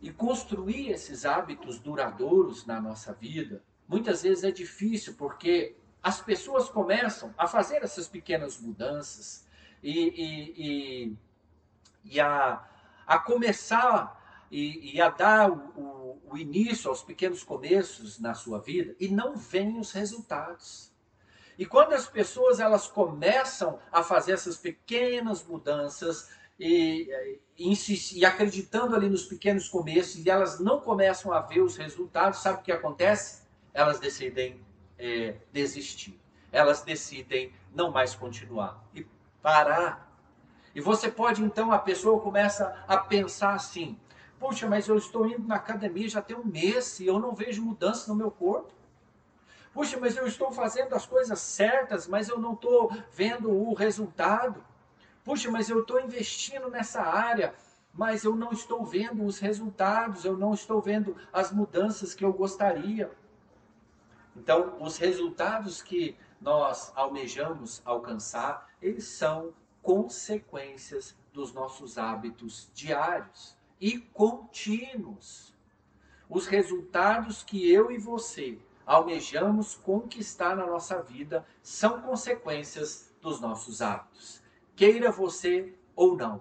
E 0.00 0.10
construir 0.10 0.90
esses 0.90 1.26
hábitos 1.26 1.78
duradouros 1.78 2.64
na 2.64 2.80
nossa 2.80 3.12
vida 3.12 3.62
muitas 3.86 4.22
vezes 4.22 4.42
é 4.42 4.50
difícil 4.50 5.14
porque 5.18 5.76
as 6.02 6.20
pessoas 6.20 6.70
começam 6.70 7.34
a 7.36 7.46
fazer 7.46 7.82
essas 7.82 8.08
pequenas 8.08 8.58
mudanças 8.58 9.46
e, 9.82 9.98
e, 9.98 10.54
e, 10.56 11.16
e 12.04 12.20
a, 12.20 12.66
a 13.06 13.18
começar 13.18 14.46
e, 14.50 14.94
e 14.94 15.00
a 15.00 15.10
dar 15.10 15.50
o, 15.50 15.56
o, 15.76 16.22
o, 16.30 16.38
início 16.38 16.88
aos 16.88 17.02
pequenos 17.02 17.42
começos 17.42 18.18
na 18.18 18.32
sua 18.32 18.60
vida 18.60 18.96
e 18.98 19.08
não 19.08 19.36
vêm 19.36 19.78
os 19.78 19.92
resultados. 19.92 20.90
E 21.58 21.66
quando 21.66 21.92
as 21.92 22.06
pessoas 22.06 22.60
elas 22.60 22.86
começam 22.86 23.78
a 23.90 24.02
fazer 24.02 24.32
essas 24.32 24.56
pequenas 24.56 25.44
mudanças 25.44 26.30
e, 26.58 27.10
e, 27.58 27.74
e 28.14 28.24
acreditando 28.24 28.94
ali 28.94 29.10
nos 29.10 29.24
pequenos 29.24 29.68
começos 29.68 30.24
e 30.24 30.30
elas 30.30 30.60
não 30.60 30.80
começam 30.80 31.32
a 31.32 31.40
ver 31.40 31.60
os 31.60 31.76
resultados, 31.76 32.40
sabe 32.40 32.60
o 32.60 32.62
que 32.62 32.72
acontece? 32.72 33.48
elas 33.78 34.00
decidem 34.00 34.60
é, 34.98 35.36
desistir. 35.52 36.18
Elas 36.50 36.82
decidem 36.82 37.52
não 37.72 37.92
mais 37.92 38.14
continuar 38.14 38.82
e 38.92 39.06
parar. 39.40 40.10
E 40.74 40.80
você 40.80 41.10
pode 41.10 41.42
então, 41.42 41.70
a 41.70 41.78
pessoa 41.78 42.20
começa 42.20 42.84
a 42.88 42.96
pensar 42.96 43.54
assim: 43.54 43.96
puxa, 44.38 44.66
mas 44.66 44.88
eu 44.88 44.96
estou 44.96 45.26
indo 45.26 45.46
na 45.46 45.56
academia 45.56 46.08
já 46.08 46.20
tem 46.20 46.36
um 46.36 46.44
mês 46.44 46.98
e 46.98 47.06
eu 47.06 47.20
não 47.20 47.34
vejo 47.34 47.62
mudança 47.62 48.10
no 48.10 48.16
meu 48.16 48.30
corpo. 48.30 48.72
Puxa, 49.72 49.98
mas 49.98 50.16
eu 50.16 50.26
estou 50.26 50.50
fazendo 50.50 50.94
as 50.94 51.06
coisas 51.06 51.38
certas, 51.38 52.06
mas 52.06 52.28
eu 52.28 52.38
não 52.38 52.54
estou 52.54 52.90
vendo 53.12 53.50
o 53.50 53.74
resultado. 53.74 54.64
Puxa, 55.24 55.50
mas 55.50 55.68
eu 55.68 55.80
estou 55.80 56.00
investindo 56.00 56.68
nessa 56.70 57.02
área, 57.02 57.54
mas 57.92 58.24
eu 58.24 58.34
não 58.34 58.50
estou 58.50 58.84
vendo 58.84 59.24
os 59.24 59.38
resultados, 59.38 60.24
eu 60.24 60.36
não 60.36 60.54
estou 60.54 60.80
vendo 60.80 61.16
as 61.32 61.52
mudanças 61.52 62.14
que 62.14 62.24
eu 62.24 62.32
gostaria. 62.32 63.10
Então, 64.34 64.76
os 64.80 64.96
resultados 64.96 65.82
que 65.82 66.16
nós 66.40 66.92
almejamos 66.94 67.82
alcançar, 67.84 68.68
eles 68.80 69.04
são 69.04 69.52
consequências 69.82 71.16
dos 71.32 71.52
nossos 71.52 71.98
hábitos 71.98 72.70
diários 72.72 73.56
e 73.80 73.98
contínuos. 73.98 75.54
Os 76.28 76.46
resultados 76.46 77.42
que 77.42 77.70
eu 77.70 77.90
e 77.90 77.98
você 77.98 78.58
almejamos 78.88 79.74
conquistar 79.74 80.56
na 80.56 80.66
nossa 80.66 81.02
vida 81.02 81.46
são 81.62 82.00
consequências 82.00 83.14
dos 83.20 83.38
nossos 83.38 83.82
hábitos, 83.82 84.42
queira 84.74 85.12
você 85.12 85.74
ou 85.94 86.16
não. 86.16 86.40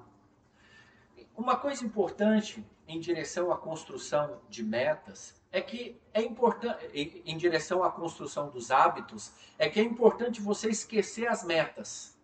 Uma 1.36 1.58
coisa 1.58 1.86
importante 1.86 2.66
em 2.88 3.02
direção 3.02 3.52
à 3.52 3.58
construção 3.58 4.40
de 4.48 4.64
metas 4.64 5.36
é 5.52 5.60
que 5.60 6.00
é 6.14 6.22
importante, 6.22 7.22
em 7.26 7.38
direção 7.38 7.84
à 7.84 7.92
construção 7.92 8.50
dos 8.50 8.72
hábitos, 8.72 9.34
é 9.60 9.70
que 9.70 9.82
é 9.82 9.84
importante 9.84 10.42
você 10.42 10.70
esquecer 10.70 11.28
as 11.28 11.44
metas. 11.44 12.18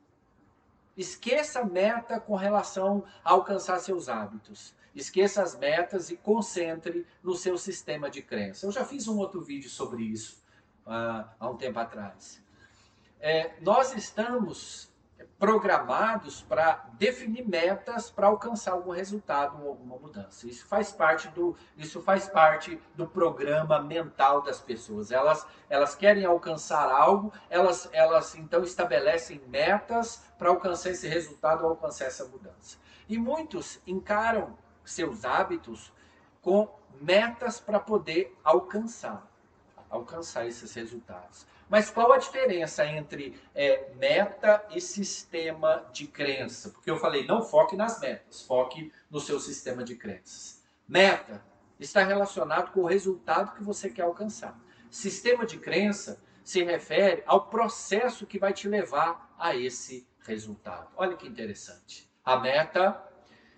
Esqueça 0.96 1.60
a 1.60 1.66
meta 1.66 2.18
com 2.18 2.36
relação 2.36 3.04
a 3.26 3.32
alcançar 3.32 3.80
seus 3.80 4.08
hábitos. 4.08 4.74
Esqueça 4.96 5.42
as 5.42 5.56
metas 5.58 6.10
e 6.10 6.18
concentre 6.18 7.06
no 7.24 7.36
seu 7.36 7.58
sistema 7.58 8.10
de 8.10 8.22
crença. 8.22 8.66
Eu 8.66 8.72
já 8.72 8.86
fiz 8.86 9.08
um 9.08 9.18
outro 9.18 9.42
vídeo 9.42 9.70
sobre 9.70 10.04
isso 10.04 10.44
há 10.86 11.50
um 11.50 11.56
tempo 11.56 11.80
atrás. 11.80 12.42
É, 13.20 13.54
nós 13.62 13.96
estamos 13.96 14.94
programados 15.40 16.42
para 16.42 16.86
definir 16.94 17.46
metas 17.46 18.10
para 18.10 18.28
alcançar 18.28 18.72
algum 18.72 18.92
resultado 18.92 19.62
ou 19.62 19.70
alguma 19.70 19.98
mudança. 19.98 20.48
Isso 20.48 20.66
faz 20.66 20.92
parte 20.92 21.28
do 21.30 21.56
isso 21.78 22.02
faz 22.02 22.30
parte 22.30 22.82
do 22.96 23.08
programa 23.08 23.82
mental 23.82 24.42
das 24.42 24.62
pessoas. 24.62 25.12
Elas 25.12 25.46
elas 25.70 25.96
querem 25.96 26.24
alcançar 26.24 26.90
algo, 26.90 27.34
elas 27.50 27.90
elas 27.92 28.36
então 28.36 28.64
estabelecem 28.64 29.42
metas 29.48 30.24
para 30.38 30.50
alcançar 30.50 30.92
esse 30.92 31.08
resultado 31.08 31.64
ou 31.64 31.72
alcançar 31.72 32.06
essa 32.06 32.26
mudança. 32.26 32.78
E 33.10 33.18
muitos 33.18 33.82
encaram 33.86 34.58
seus 34.86 35.26
hábitos 35.26 35.92
com 36.42 36.70
metas 37.02 37.60
para 37.60 37.80
poder 37.80 38.38
alcançar 38.44 39.34
alcançar 39.94 40.48
esses 40.48 40.74
resultados. 40.74 41.46
Mas 41.70 41.90
qual 41.90 42.12
a 42.12 42.18
diferença 42.18 42.86
entre 42.86 43.40
é, 43.56 43.92
meta 43.96 44.66
e 44.72 44.82
sistema 44.82 45.86
de 45.94 46.08
crença? 46.08 46.70
Porque 46.70 46.90
eu 46.90 46.98
falei, 46.98 47.26
não 47.26 47.42
foque 47.42 47.76
nas 47.76 48.00
metas, 48.00 48.42
foque 48.42 48.92
no 49.10 49.20
seu 49.20 49.40
sistema 49.40 49.84
de 49.84 49.96
crenças. 49.96 50.62
Meta 50.88 51.44
está 51.80 52.04
relacionado 52.04 52.72
com 52.72 52.82
o 52.82 52.88
resultado 52.88 53.54
que 53.54 53.64
você 53.64 53.90
quer 53.90 54.04
alcançar. 54.04 54.60
Sistema 54.90 55.46
de 55.46 55.58
crença 55.58 56.22
se 56.44 56.64
refere 56.64 57.24
ao 57.26 57.48
processo 57.48 58.28
que 58.28 58.38
vai 58.38 58.54
te 58.54 58.68
levar 58.68 59.34
a 59.40 59.56
esse 59.56 60.08
resultado. 60.22 60.90
Olha 60.96 61.16
que 61.16 61.28
interessante. 61.28 62.10
A 62.24 62.38
meta 62.38 63.02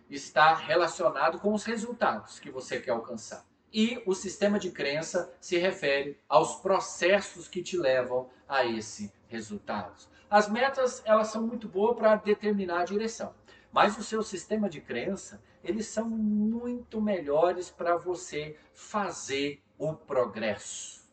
está 0.09 0.53
relacionado 0.53 1.39
com 1.39 1.53
os 1.53 1.63
resultados 1.63 2.39
que 2.39 2.51
você 2.51 2.79
quer 2.79 2.91
alcançar. 2.91 3.45
E 3.73 4.01
o 4.05 4.13
sistema 4.13 4.57
de 4.57 4.71
crença 4.71 5.33
se 5.39 5.57
refere 5.57 6.19
aos 6.29 6.55
processos 6.55 7.47
que 7.47 7.61
te 7.61 7.77
levam 7.77 8.29
a 8.47 8.63
esse 8.63 9.11
resultado. 9.27 10.07
As 10.29 10.49
metas, 10.49 11.01
elas 11.05 11.27
são 11.27 11.45
muito 11.45 11.67
boas 11.67 11.97
para 11.97 12.15
determinar 12.15 12.81
a 12.81 12.85
direção. 12.85 13.33
Mas 13.71 13.97
o 13.97 14.03
seu 14.03 14.23
sistema 14.23 14.69
de 14.69 14.79
crença, 14.79 15.41
eles 15.63 15.87
são 15.87 16.09
muito 16.09 17.01
melhores 17.01 17.69
para 17.69 17.97
você 17.97 18.57
fazer 18.73 19.61
o 19.77 19.93
progresso. 19.93 21.03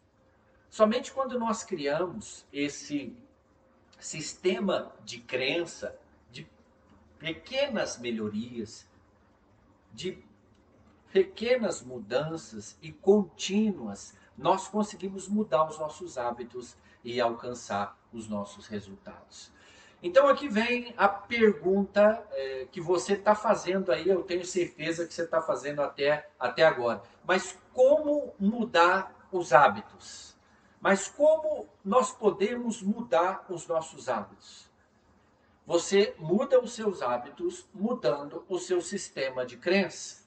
Somente 0.70 1.12
quando 1.12 1.38
nós 1.38 1.64
criamos 1.64 2.46
esse 2.52 3.16
sistema 3.98 4.94
de 5.04 5.20
crença, 5.20 5.98
pequenas 7.22 7.98
melhorias, 7.98 8.84
de 9.92 10.18
pequenas 11.12 11.80
mudanças 11.80 12.76
e 12.82 12.90
contínuas, 12.90 14.14
nós 14.36 14.66
conseguimos 14.66 15.28
mudar 15.28 15.68
os 15.68 15.78
nossos 15.78 16.18
hábitos 16.18 16.76
e 17.04 17.20
alcançar 17.20 17.96
os 18.12 18.28
nossos 18.28 18.66
resultados. 18.66 19.52
Então 20.02 20.26
aqui 20.26 20.48
vem 20.48 20.92
a 20.96 21.08
pergunta 21.08 22.26
é, 22.32 22.66
que 22.72 22.80
você 22.80 23.12
está 23.12 23.36
fazendo 23.36 23.92
aí, 23.92 24.08
eu 24.08 24.24
tenho 24.24 24.44
certeza 24.44 25.06
que 25.06 25.14
você 25.14 25.22
está 25.22 25.40
fazendo 25.40 25.80
até, 25.80 26.28
até 26.40 26.64
agora. 26.64 27.04
Mas 27.24 27.56
como 27.72 28.34
mudar 28.36 29.28
os 29.30 29.52
hábitos? 29.52 30.36
Mas 30.80 31.06
como 31.06 31.68
nós 31.84 32.10
podemos 32.10 32.82
mudar 32.82 33.46
os 33.48 33.68
nossos 33.68 34.08
hábitos? 34.08 34.71
Você 35.64 36.14
muda 36.18 36.60
os 36.60 36.72
seus 36.72 37.02
hábitos 37.02 37.68
mudando 37.72 38.44
o 38.48 38.58
seu 38.58 38.80
sistema 38.80 39.46
de 39.46 39.56
crença. 39.56 40.22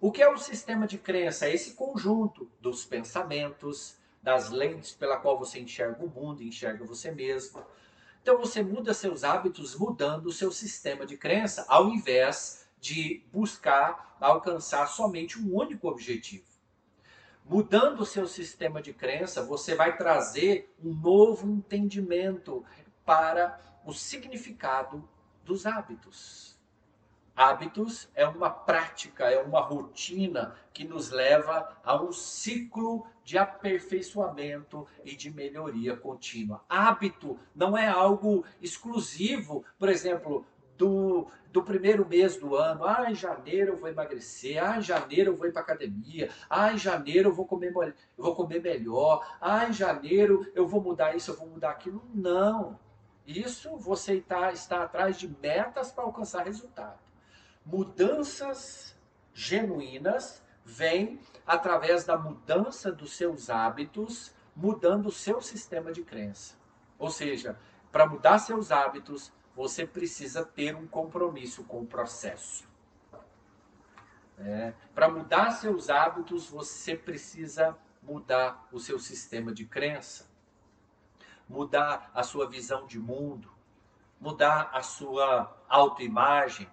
O 0.00 0.12
que 0.12 0.22
é 0.22 0.28
o 0.28 0.38
sistema 0.38 0.86
de 0.86 0.98
crença? 0.98 1.46
É 1.46 1.54
esse 1.54 1.74
conjunto 1.74 2.48
dos 2.60 2.84
pensamentos, 2.84 3.96
das 4.22 4.50
lentes 4.50 4.92
pela 4.92 5.16
qual 5.16 5.36
você 5.36 5.58
enxerga 5.58 6.04
o 6.04 6.08
mundo, 6.08 6.44
enxerga 6.44 6.84
você 6.84 7.10
mesmo. 7.10 7.60
Então 8.22 8.38
você 8.38 8.62
muda 8.62 8.94
seus 8.94 9.24
hábitos 9.24 9.74
mudando 9.74 10.26
o 10.26 10.32
seu 10.32 10.52
sistema 10.52 11.04
de 11.04 11.16
crença, 11.16 11.64
ao 11.68 11.88
invés 11.88 12.64
de 12.80 13.24
buscar 13.32 14.16
alcançar 14.20 14.86
somente 14.86 15.40
um 15.40 15.56
único 15.56 15.88
objetivo. 15.88 16.44
Mudando 17.44 18.00
o 18.00 18.06
seu 18.06 18.28
sistema 18.28 18.80
de 18.80 18.92
crença, 18.92 19.42
você 19.42 19.74
vai 19.74 19.96
trazer 19.96 20.72
um 20.84 20.92
novo 20.92 21.50
entendimento 21.50 22.64
para 23.04 23.58
o 23.88 23.92
significado 23.94 25.08
dos 25.42 25.64
hábitos. 25.64 26.58
Hábitos 27.34 28.06
é 28.14 28.28
uma 28.28 28.50
prática, 28.50 29.30
é 29.30 29.40
uma 29.40 29.62
rotina 29.62 30.54
que 30.74 30.84
nos 30.84 31.08
leva 31.08 31.74
a 31.82 31.96
um 31.96 32.12
ciclo 32.12 33.06
de 33.24 33.38
aperfeiçoamento 33.38 34.86
e 35.02 35.16
de 35.16 35.30
melhoria 35.30 35.96
contínua. 35.96 36.62
Hábito 36.68 37.38
não 37.54 37.78
é 37.78 37.88
algo 37.88 38.44
exclusivo, 38.60 39.64
por 39.78 39.88
exemplo, 39.88 40.44
do, 40.76 41.26
do 41.50 41.62
primeiro 41.62 42.06
mês 42.06 42.36
do 42.36 42.56
ano. 42.56 42.84
Ah, 42.84 43.10
em 43.10 43.14
janeiro 43.14 43.72
eu 43.72 43.76
vou 43.78 43.88
emagrecer. 43.88 44.62
Ah, 44.62 44.76
em 44.76 44.82
janeiro 44.82 45.30
eu 45.30 45.36
vou 45.36 45.46
ir 45.46 45.52
para 45.52 45.62
academia. 45.62 46.28
Ah, 46.50 46.74
em 46.74 46.76
janeiro 46.76 47.30
eu 47.30 47.34
vou 47.34 47.46
comer, 47.46 47.72
eu 47.74 47.94
vou 48.18 48.34
comer 48.34 48.60
melhor. 48.60 49.26
Ah, 49.40 49.66
em 49.66 49.72
janeiro 49.72 50.46
eu 50.54 50.68
vou 50.68 50.82
mudar 50.82 51.16
isso, 51.16 51.30
eu 51.30 51.36
vou 51.36 51.48
mudar 51.48 51.70
aquilo. 51.70 52.04
Não. 52.12 52.78
Isso 53.28 53.76
você 53.76 54.14
está, 54.14 54.50
está 54.52 54.82
atrás 54.82 55.18
de 55.18 55.28
metas 55.28 55.92
para 55.92 56.02
alcançar 56.02 56.46
resultado. 56.46 56.98
Mudanças 57.62 58.96
genuínas 59.34 60.42
vêm 60.64 61.20
através 61.46 62.04
da 62.04 62.16
mudança 62.16 62.90
dos 62.90 63.14
seus 63.14 63.50
hábitos, 63.50 64.34
mudando 64.56 65.06
o 65.06 65.12
seu 65.12 65.42
sistema 65.42 65.92
de 65.92 66.02
crença. 66.02 66.56
Ou 66.98 67.10
seja, 67.10 67.58
para 67.92 68.06
mudar 68.06 68.38
seus 68.38 68.72
hábitos, 68.72 69.30
você 69.54 69.86
precisa 69.86 70.42
ter 70.42 70.74
um 70.74 70.86
compromisso 70.86 71.64
com 71.64 71.80
o 71.82 71.86
processo. 71.86 72.66
É, 74.38 74.72
para 74.94 75.10
mudar 75.10 75.50
seus 75.50 75.90
hábitos, 75.90 76.48
você 76.48 76.96
precisa 76.96 77.76
mudar 78.02 78.66
o 78.72 78.80
seu 78.80 78.98
sistema 78.98 79.52
de 79.52 79.66
crença, 79.66 80.27
mudar 81.48 82.10
a 82.14 82.22
sua 82.22 82.48
visão 82.48 82.86
de 82.86 82.98
mundo, 82.98 83.50
mudar 84.20 84.70
a 84.72 84.82
sua 84.82 85.56
autoimagem, 85.68 86.68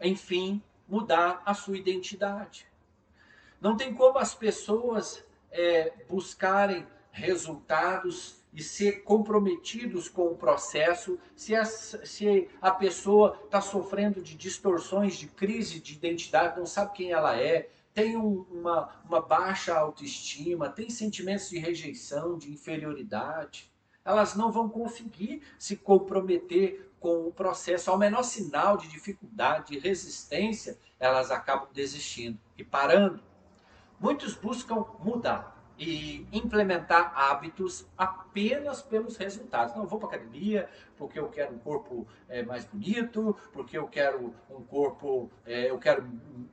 enfim, 0.00 0.62
mudar 0.88 1.42
a 1.44 1.54
sua 1.54 1.76
identidade. 1.76 2.66
Não 3.60 3.76
tem 3.76 3.94
como 3.94 4.18
as 4.18 4.34
pessoas 4.34 5.24
é, 5.50 5.92
buscarem 6.08 6.86
resultados 7.10 8.36
e 8.52 8.62
ser 8.62 9.02
comprometidos 9.04 10.08
com 10.08 10.28
o 10.28 10.36
processo 10.36 11.18
se 11.34 11.54
a, 11.54 11.64
se 11.64 12.48
a 12.60 12.70
pessoa 12.70 13.38
está 13.44 13.60
sofrendo 13.60 14.22
de 14.22 14.34
distorções, 14.34 15.16
de 15.16 15.26
crise 15.26 15.80
de 15.80 15.94
identidade, 15.94 16.58
não 16.58 16.66
sabe 16.66 16.94
quem 16.94 17.12
ela 17.12 17.38
é, 17.38 17.68
tem 17.96 18.14
um, 18.14 18.44
uma, 18.50 18.90
uma 19.08 19.22
baixa 19.22 19.74
autoestima, 19.74 20.68
tem 20.68 20.90
sentimentos 20.90 21.48
de 21.48 21.58
rejeição, 21.58 22.36
de 22.36 22.52
inferioridade. 22.52 23.72
Elas 24.04 24.34
não 24.34 24.52
vão 24.52 24.68
conseguir 24.68 25.42
se 25.58 25.78
comprometer 25.78 26.92
com 27.00 27.26
o 27.26 27.32
processo, 27.32 27.90
ao 27.90 27.96
menor 27.96 28.22
sinal 28.22 28.76
de 28.76 28.86
dificuldade, 28.88 29.70
de 29.70 29.78
resistência, 29.78 30.78
elas 31.00 31.30
acabam 31.30 31.68
desistindo 31.72 32.38
e 32.58 32.62
parando. 32.62 33.18
Muitos 33.98 34.34
buscam 34.34 34.84
mudar 35.02 35.55
e 35.78 36.26
implementar 36.32 37.12
hábitos 37.14 37.86
apenas 37.96 38.80
pelos 38.82 39.16
resultados. 39.16 39.74
Não, 39.76 39.86
vou 39.86 39.98
para 39.98 40.08
academia 40.08 40.68
porque 40.96 41.18
eu 41.18 41.28
quero 41.28 41.54
um 41.54 41.58
corpo 41.58 42.06
é, 42.28 42.42
mais 42.42 42.64
bonito, 42.64 43.36
porque 43.52 43.76
eu 43.76 43.86
quero 43.86 44.34
um 44.50 44.62
corpo, 44.62 45.30
é, 45.44 45.70
eu 45.70 45.78
quero, 45.78 46.08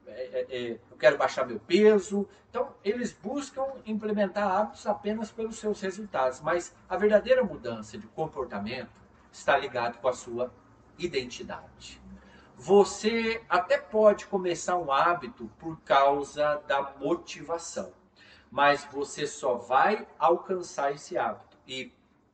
é, 0.08 0.78
eu 0.92 0.98
quero 0.98 1.18
baixar 1.18 1.46
meu 1.46 1.60
peso. 1.60 2.28
Então, 2.50 2.74
eles 2.84 3.12
buscam 3.14 3.66
implementar 3.86 4.48
hábitos 4.48 4.86
apenas 4.86 5.32
pelos 5.32 5.58
seus 5.58 5.80
resultados, 5.82 6.42
mas 6.42 6.76
a 6.90 6.98
verdadeira 6.98 7.44
mudança 7.44 7.98
de 7.98 8.08
comportamento 8.08 9.02
está 9.32 9.58
ligado 9.58 10.00
com 10.00 10.08
a 10.08 10.14
sua 10.14 10.54
identidade. 10.98 12.02
Você 12.56 13.42
até 13.50 13.78
pode 13.78 14.28
começar 14.28 14.78
um 14.78 14.92
hábito 14.92 15.50
por 15.58 15.80
causa 15.82 16.62
da 16.68 16.94
motivação, 17.00 17.92
mas 18.54 18.88
você 18.92 19.26
só 19.26 19.56
vai 19.56 20.08
alcançar 20.20 20.94
esse 20.94 21.18
hábito 21.18 21.58
e 21.68 21.92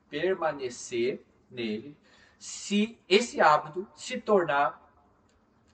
permanecer 0.10 1.24
nele 1.50 1.96
se 2.38 3.00
esse 3.08 3.40
hábito 3.40 3.88
se 3.96 4.20
tornar 4.20 4.86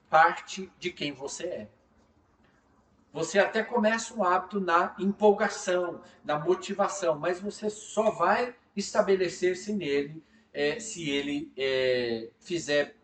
parte 0.08 0.72
de 0.78 0.92
quem 0.92 1.10
você 1.10 1.46
é. 1.46 1.68
Você 3.12 3.40
até 3.40 3.60
começa 3.60 4.14
um 4.14 4.22
hábito 4.22 4.60
na 4.60 4.94
empolgação, 5.00 6.00
na 6.24 6.38
motivação, 6.38 7.18
mas 7.18 7.40
você 7.40 7.68
só 7.68 8.12
vai 8.12 8.54
estabelecer-se 8.76 9.72
nele 9.72 10.22
é, 10.52 10.78
se 10.78 11.10
ele 11.10 11.50
é, 11.56 12.30
fizer 12.38 12.94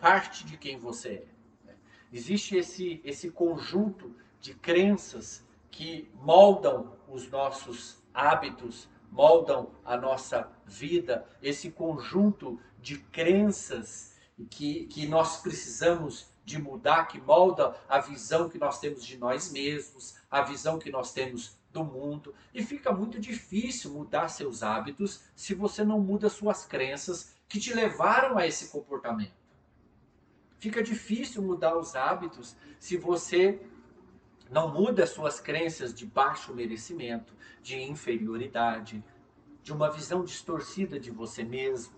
parte 0.00 0.46
de 0.46 0.56
quem 0.56 0.78
você 0.78 1.24
é. 1.68 1.74
Existe 2.12 2.56
esse, 2.56 3.00
esse 3.04 3.32
conjunto 3.32 4.14
de 4.40 4.54
crenças 4.54 5.44
que 5.70 6.10
moldam 6.14 6.96
os 7.08 7.30
nossos 7.30 7.98
hábitos, 8.12 8.88
moldam 9.10 9.70
a 9.84 9.96
nossa 9.96 10.50
vida, 10.64 11.26
esse 11.42 11.70
conjunto 11.70 12.60
de 12.80 12.98
crenças 12.98 14.14
que, 14.50 14.86
que 14.86 15.06
nós 15.06 15.38
precisamos 15.40 16.28
de 16.44 16.60
mudar, 16.60 17.06
que 17.06 17.20
molda 17.20 17.76
a 17.88 17.98
visão 17.98 18.48
que 18.48 18.58
nós 18.58 18.78
temos 18.78 19.04
de 19.04 19.18
nós 19.18 19.50
mesmos, 19.50 20.16
a 20.30 20.42
visão 20.42 20.78
que 20.78 20.90
nós 20.90 21.12
temos 21.12 21.58
do 21.72 21.84
mundo 21.84 22.34
e 22.54 22.62
fica 22.62 22.92
muito 22.92 23.20
difícil 23.20 23.92
mudar 23.92 24.28
seus 24.28 24.62
hábitos 24.62 25.20
se 25.34 25.54
você 25.54 25.84
não 25.84 26.00
muda 26.00 26.30
suas 26.30 26.64
crenças 26.64 27.34
que 27.48 27.60
te 27.60 27.74
levaram 27.74 28.38
a 28.38 28.46
esse 28.46 28.68
comportamento. 28.68 29.34
Fica 30.58 30.82
difícil 30.82 31.42
mudar 31.42 31.76
os 31.76 31.94
hábitos 31.94 32.56
se 32.78 32.96
você 32.96 33.60
não 34.50 34.72
muda 34.72 35.06
suas 35.06 35.40
crenças 35.40 35.92
de 35.92 36.06
baixo 36.06 36.54
merecimento, 36.54 37.34
de 37.62 37.80
inferioridade, 37.80 39.04
de 39.62 39.72
uma 39.72 39.90
visão 39.90 40.24
distorcida 40.24 41.00
de 41.00 41.10
você 41.10 41.42
mesmo. 41.42 41.94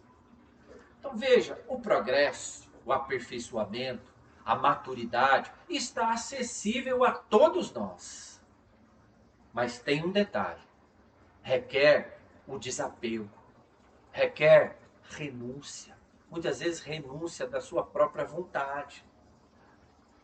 Então 0.99 1.17
veja, 1.17 1.63
o 1.69 1.79
progresso, 1.79 2.71
o 2.85 2.93
aperfeiçoamento, 2.93 4.13
a 4.45 4.57
maturidade 4.57 5.53
está 5.69 6.13
acessível 6.13 7.05
a 7.05 7.13
todos 7.13 7.71
nós. 7.73 8.43
Mas 9.53 9.79
tem 9.79 10.03
um 10.03 10.11
detalhe: 10.11 10.63
requer 11.43 12.19
o 12.47 12.59
desapego, 12.59 13.29
requer 14.11 14.79
renúncia. 15.03 15.97
Muitas 16.31 16.61
vezes, 16.61 16.81
renúncia 16.81 17.47
da 17.47 17.61
sua 17.61 17.85
própria 17.85 18.25
vontade. 18.25 19.05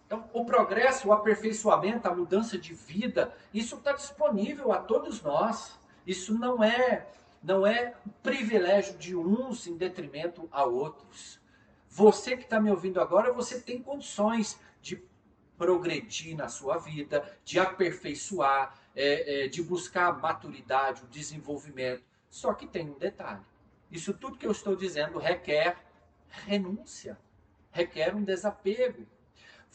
Então, 0.06 0.28
o 0.32 0.44
progresso, 0.44 1.08
o 1.08 1.12
aperfeiçoamento, 1.12 2.06
a 2.06 2.14
mudança 2.14 2.58
de 2.58 2.74
vida, 2.74 3.34
isso 3.52 3.76
está 3.76 3.92
disponível 3.92 4.72
a 4.72 4.78
todos 4.78 5.22
nós. 5.22 5.78
Isso 6.06 6.38
não 6.38 6.62
é 6.62 7.06
não 7.42 7.66
é 7.66 7.94
privilégio 8.22 8.96
de 8.96 9.14
uns 9.14 9.66
em 9.66 9.76
detrimento 9.76 10.48
a 10.50 10.64
outros. 10.64 11.38
Você 11.90 12.36
que 12.36 12.44
está 12.44 12.58
me 12.58 12.70
ouvindo 12.70 13.00
agora, 13.00 13.32
você 13.32 13.60
tem 13.60 13.82
condições 13.82 14.58
de 14.80 15.02
progredir 15.58 16.34
na 16.34 16.48
sua 16.48 16.78
vida, 16.78 17.22
de 17.44 17.58
aperfeiçoar, 17.58 18.78
é, 18.96 19.44
é, 19.44 19.48
de 19.48 19.62
buscar 19.62 20.08
a 20.08 20.12
maturidade, 20.12 21.04
o 21.04 21.06
desenvolvimento. 21.06 22.02
Só 22.30 22.54
que 22.54 22.66
tem 22.66 22.90
um 22.90 22.98
detalhe: 22.98 23.44
isso 23.90 24.14
tudo 24.14 24.38
que 24.38 24.46
eu 24.46 24.52
estou 24.52 24.74
dizendo 24.74 25.18
requer 25.18 25.76
renúncia, 26.28 27.18
requer 27.70 28.14
um 28.14 28.24
desapego. 28.24 29.06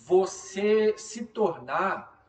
Você 0.06 0.98
se 0.98 1.26
tornar 1.26 2.20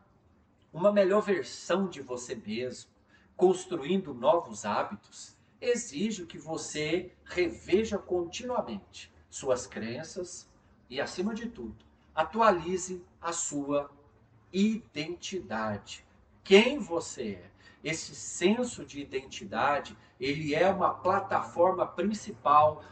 uma 0.73 0.93
melhor 0.93 1.23
versão 1.23 1.89
de 1.89 2.01
você 2.01 2.35
mesmo, 2.35 2.91
construindo 3.37 4.13
novos 4.13 4.65
hábitos, 4.65 5.37
exige 5.61 6.27
que 6.27 6.39
você 6.39 7.13
reveja 7.25 7.99
continuamente 7.99 9.13
suas 9.29 9.67
crenças 9.67 10.49
e, 10.89 11.01
acima 11.01 11.35
de 11.35 11.49
tudo, 11.49 11.85
atualize 12.15 13.03
a 13.21 13.33
sua 13.33 13.91
identidade. 14.53 16.07
Quem 16.43 16.79
você 16.79 17.41
é? 17.43 17.51
Esse 17.83 18.15
senso 18.15 18.85
de 18.85 19.01
identidade, 19.01 19.97
ele 20.19 20.55
é 20.55 20.69
uma 20.69 20.93
plataforma 20.93 21.87
principal 21.87 22.85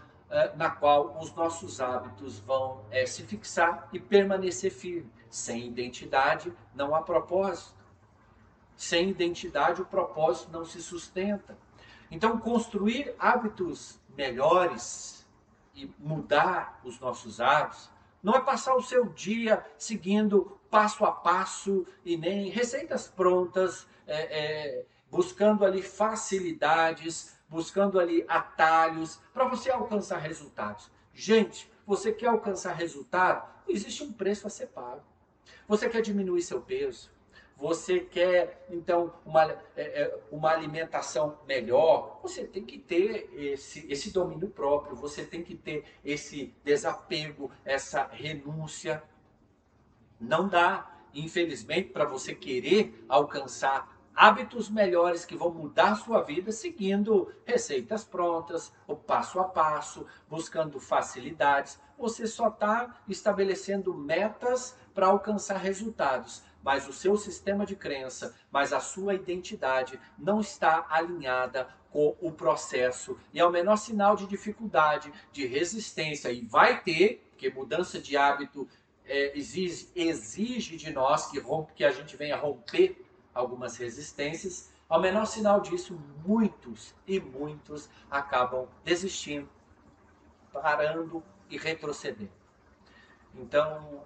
na 0.56 0.70
qual 0.70 1.18
os 1.18 1.32
nossos 1.34 1.80
hábitos 1.80 2.38
vão 2.40 2.78
uh, 2.80 3.06
se 3.06 3.22
fixar 3.22 3.88
e 3.92 3.98
permanecer 3.98 4.70
firme. 4.70 5.10
Sem 5.30 5.66
identidade 5.66 6.52
não 6.74 6.94
há 6.94 7.02
propósito. 7.02 7.76
Sem 8.76 9.10
identidade 9.10 9.82
o 9.82 9.86
propósito 9.86 10.50
não 10.52 10.64
se 10.64 10.82
sustenta. 10.82 11.56
Então 12.10 12.38
construir 12.38 13.14
hábitos 13.18 14.00
melhores 14.16 15.26
e 15.74 15.90
mudar 15.98 16.80
os 16.84 16.98
nossos 16.98 17.40
hábitos 17.40 17.90
não 18.22 18.34
é 18.34 18.40
passar 18.40 18.74
o 18.74 18.82
seu 18.82 19.06
dia 19.06 19.64
seguindo 19.76 20.58
passo 20.70 21.04
a 21.04 21.12
passo 21.12 21.86
e 22.04 22.16
nem 22.16 22.50
receitas 22.50 23.08
prontas, 23.08 23.86
é, 24.06 24.38
é, 24.38 24.84
buscando 25.10 25.64
ali 25.64 25.82
facilidades, 25.82 27.37
buscando 27.48 27.98
ali 27.98 28.24
atalhos 28.28 29.20
para 29.32 29.46
você 29.46 29.70
alcançar 29.70 30.18
resultados. 30.18 30.90
Gente, 31.14 31.70
você 31.86 32.12
quer 32.12 32.26
alcançar 32.26 32.72
resultado? 32.74 33.48
Existe 33.66 34.02
um 34.02 34.12
preço 34.12 34.46
a 34.46 34.50
ser 34.50 34.66
pago. 34.66 35.02
Você 35.66 35.88
quer 35.88 36.02
diminuir 36.02 36.42
seu 36.42 36.60
peso? 36.60 37.10
você 37.58 37.98
quer 37.98 38.64
então 38.70 39.12
uma, 39.26 39.42
é, 39.76 40.02
é, 40.02 40.18
uma 40.30 40.50
alimentação 40.50 41.36
melhor, 41.46 42.20
você 42.22 42.44
tem 42.44 42.64
que 42.64 42.78
ter 42.78 43.28
esse, 43.34 43.84
esse 43.90 44.12
domínio 44.12 44.48
próprio, 44.48 44.94
você 44.94 45.24
tem 45.24 45.42
que 45.42 45.56
ter 45.56 45.84
esse 46.04 46.54
desapego, 46.64 47.50
essa 47.64 48.04
renúncia. 48.04 49.02
Não 50.20 50.48
dá, 50.48 51.00
infelizmente, 51.12 51.90
para 51.90 52.04
você 52.04 52.32
querer 52.32 53.04
alcançar 53.08 53.97
hábitos 54.18 54.68
melhores 54.68 55.24
que 55.24 55.36
vão 55.36 55.52
mudar 55.52 55.92
a 55.92 55.96
sua 55.96 56.22
vida 56.22 56.50
seguindo 56.50 57.32
receitas 57.46 58.02
prontas, 58.02 58.72
o 58.86 58.96
passo 58.96 59.38
a 59.38 59.44
passo, 59.44 60.04
buscando 60.28 60.80
facilidades. 60.80 61.80
Você 61.96 62.26
só 62.26 62.48
está 62.48 62.96
estabelecendo 63.08 63.94
metas 63.94 64.76
para 64.92 65.06
alcançar 65.06 65.58
resultados 65.58 66.42
mas 66.60 66.88
o 66.88 66.92
seu 66.92 67.16
sistema 67.16 67.64
de 67.64 67.76
crença, 67.76 68.34
mas 68.50 68.72
a 68.72 68.80
sua 68.80 69.14
identidade 69.14 69.98
não 70.18 70.40
está 70.40 70.84
alinhada 70.90 71.68
com 71.90 72.16
o 72.20 72.32
processo. 72.32 73.16
E 73.32 73.40
é 73.40 73.46
o 73.46 73.50
menor 73.50 73.76
sinal 73.76 74.16
de 74.16 74.26
dificuldade, 74.26 75.10
de 75.32 75.46
resistência, 75.46 76.30
e 76.30 76.42
vai 76.42 76.82
ter, 76.82 77.26
porque 77.30 77.48
mudança 77.48 77.98
de 77.98 78.16
hábito 78.16 78.68
é, 79.04 79.38
exige, 79.38 79.88
exige 79.94 80.76
de 80.76 80.92
nós 80.92 81.30
que, 81.30 81.38
rompe, 81.38 81.72
que 81.72 81.84
a 81.84 81.90
gente 81.90 82.16
venha 82.16 82.36
romper 82.36 83.07
algumas 83.38 83.76
resistências. 83.76 84.72
Ao 84.88 85.00
menor 85.00 85.26
sinal 85.26 85.60
disso, 85.60 85.98
muitos 86.26 86.94
e 87.06 87.20
muitos 87.20 87.88
acabam 88.10 88.66
desistindo, 88.84 89.48
parando 90.52 91.22
e 91.48 91.56
retrocedendo. 91.56 92.32
Então, 93.34 94.02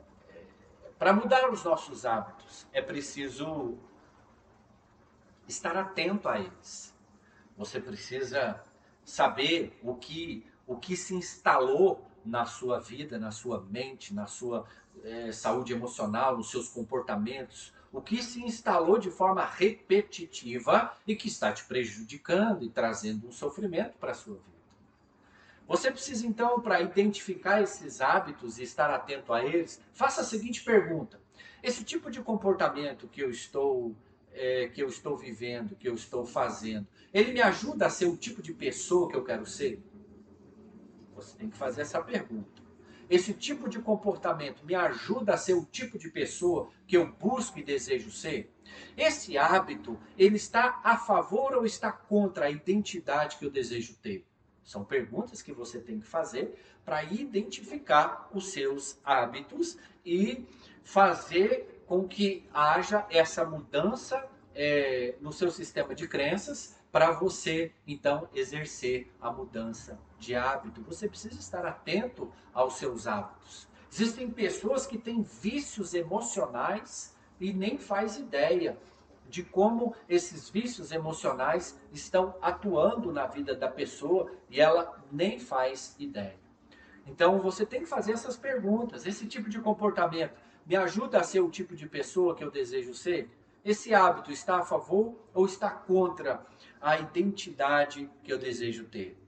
para 0.98 1.12
mudar 1.12 1.50
os 1.50 1.64
nossos 1.64 2.04
hábitos, 2.04 2.66
é 2.72 2.82
preciso 2.82 3.78
estar 5.48 5.76
atento 5.76 6.28
a 6.28 6.38
eles. 6.38 6.94
Você 7.56 7.80
precisa 7.80 8.62
saber 9.04 9.78
o 9.82 9.94
que, 9.94 10.46
o 10.66 10.76
que 10.76 10.96
se 10.96 11.14
instalou 11.14 12.06
na 12.24 12.44
sua 12.44 12.78
vida, 12.78 13.18
na 13.18 13.30
sua 13.30 13.60
mente, 13.62 14.14
na 14.14 14.26
sua 14.26 14.66
é, 15.02 15.32
saúde 15.32 15.72
emocional, 15.72 16.36
nos 16.36 16.50
seus 16.50 16.68
comportamentos, 16.68 17.72
o 17.92 18.00
que 18.00 18.22
se 18.22 18.42
instalou 18.42 18.98
de 18.98 19.10
forma 19.10 19.44
repetitiva 19.44 20.96
e 21.06 21.14
que 21.14 21.28
está 21.28 21.52
te 21.52 21.64
prejudicando 21.64 22.64
e 22.64 22.70
trazendo 22.70 23.28
um 23.28 23.32
sofrimento 23.32 23.98
para 23.98 24.12
a 24.12 24.14
sua 24.14 24.36
vida. 24.36 24.52
Você 25.68 25.90
precisa 25.90 26.26
então, 26.26 26.60
para 26.60 26.80
identificar 26.80 27.62
esses 27.62 28.00
hábitos 28.00 28.58
e 28.58 28.62
estar 28.62 28.90
atento 28.90 29.32
a 29.32 29.44
eles, 29.44 29.80
faça 29.92 30.22
a 30.22 30.24
seguinte 30.24 30.64
pergunta: 30.64 31.20
esse 31.62 31.84
tipo 31.84 32.10
de 32.10 32.20
comportamento 32.20 33.06
que 33.08 33.22
eu 33.22 33.30
estou 33.30 33.94
é, 34.32 34.68
que 34.68 34.82
eu 34.82 34.88
estou 34.88 35.16
vivendo, 35.16 35.76
que 35.76 35.88
eu 35.88 35.94
estou 35.94 36.24
fazendo, 36.24 36.86
ele 37.12 37.32
me 37.32 37.42
ajuda 37.42 37.86
a 37.86 37.90
ser 37.90 38.06
o 38.06 38.16
tipo 38.16 38.40
de 38.40 38.54
pessoa 38.54 39.08
que 39.08 39.16
eu 39.16 39.22
quero 39.22 39.44
ser? 39.44 39.82
Você 41.14 41.36
tem 41.36 41.50
que 41.50 41.56
fazer 41.56 41.82
essa 41.82 42.02
pergunta. 42.02 42.61
Esse 43.08 43.34
tipo 43.34 43.68
de 43.68 43.78
comportamento 43.78 44.64
me 44.64 44.74
ajuda 44.74 45.34
a 45.34 45.36
ser 45.36 45.54
o 45.54 45.64
tipo 45.64 45.98
de 45.98 46.10
pessoa 46.10 46.70
que 46.86 46.96
eu 46.96 47.06
busco 47.12 47.58
e 47.58 47.62
desejo 47.62 48.10
ser? 48.10 48.52
Esse 48.96 49.36
hábito, 49.36 49.98
ele 50.16 50.36
está 50.36 50.80
a 50.82 50.96
favor 50.96 51.54
ou 51.54 51.66
está 51.66 51.92
contra 51.92 52.46
a 52.46 52.50
identidade 52.50 53.36
que 53.36 53.44
eu 53.44 53.50
desejo 53.50 53.96
ter? 53.96 54.24
São 54.64 54.84
perguntas 54.84 55.42
que 55.42 55.52
você 55.52 55.80
tem 55.80 56.00
que 56.00 56.06
fazer 56.06 56.54
para 56.84 57.02
identificar 57.04 58.28
os 58.32 58.52
seus 58.52 58.98
hábitos 59.04 59.76
e 60.04 60.46
fazer 60.82 61.82
com 61.86 62.06
que 62.06 62.48
haja 62.52 63.06
essa 63.10 63.44
mudança 63.44 64.28
é, 64.54 65.16
no 65.20 65.32
seu 65.32 65.50
sistema 65.50 65.94
de 65.94 66.06
crenças 66.06 66.76
para 66.90 67.10
você 67.10 67.72
então 67.86 68.28
exercer 68.34 69.10
a 69.20 69.30
mudança 69.30 69.98
de 70.22 70.36
hábito. 70.36 70.80
Você 70.82 71.08
precisa 71.08 71.38
estar 71.38 71.66
atento 71.66 72.32
aos 72.54 72.74
seus 72.74 73.06
hábitos. 73.06 73.68
Existem 73.90 74.30
pessoas 74.30 74.86
que 74.86 74.96
têm 74.96 75.22
vícios 75.22 75.92
emocionais 75.92 77.14
e 77.40 77.52
nem 77.52 77.76
faz 77.76 78.16
ideia 78.16 78.78
de 79.28 79.42
como 79.42 79.94
esses 80.08 80.48
vícios 80.48 80.92
emocionais 80.92 81.78
estão 81.92 82.34
atuando 82.40 83.12
na 83.12 83.26
vida 83.26 83.54
da 83.54 83.68
pessoa 83.68 84.30
e 84.48 84.60
ela 84.60 85.02
nem 85.10 85.38
faz 85.38 85.96
ideia. 85.98 86.38
Então 87.06 87.40
você 87.40 87.66
tem 87.66 87.80
que 87.80 87.86
fazer 87.86 88.12
essas 88.12 88.36
perguntas. 88.36 89.04
Esse 89.04 89.26
tipo 89.26 89.50
de 89.50 89.58
comportamento 89.58 90.34
me 90.64 90.76
ajuda 90.76 91.18
a 91.18 91.24
ser 91.24 91.40
o 91.40 91.50
tipo 91.50 91.74
de 91.74 91.88
pessoa 91.88 92.34
que 92.34 92.44
eu 92.44 92.50
desejo 92.50 92.94
ser? 92.94 93.28
Esse 93.64 93.94
hábito 93.94 94.30
está 94.30 94.58
a 94.58 94.64
favor 94.64 95.14
ou 95.34 95.46
está 95.46 95.70
contra 95.70 96.44
a 96.80 96.98
identidade 96.98 98.08
que 98.22 98.32
eu 98.32 98.38
desejo 98.38 98.84
ter? 98.84 99.21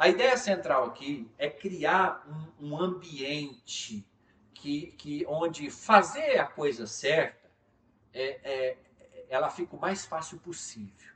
A 0.00 0.08
ideia 0.08 0.34
central 0.38 0.86
aqui 0.86 1.30
é 1.36 1.50
criar 1.50 2.26
um, 2.58 2.68
um 2.68 2.80
ambiente 2.80 4.02
que, 4.54 4.94
que, 4.96 5.26
onde 5.28 5.68
fazer 5.68 6.38
a 6.38 6.46
coisa 6.46 6.86
certa 6.86 7.50
é, 8.10 8.40
é, 8.42 8.76
ela 9.28 9.50
fica 9.50 9.76
o 9.76 9.78
mais 9.78 10.06
fácil 10.06 10.38
possível. 10.38 11.12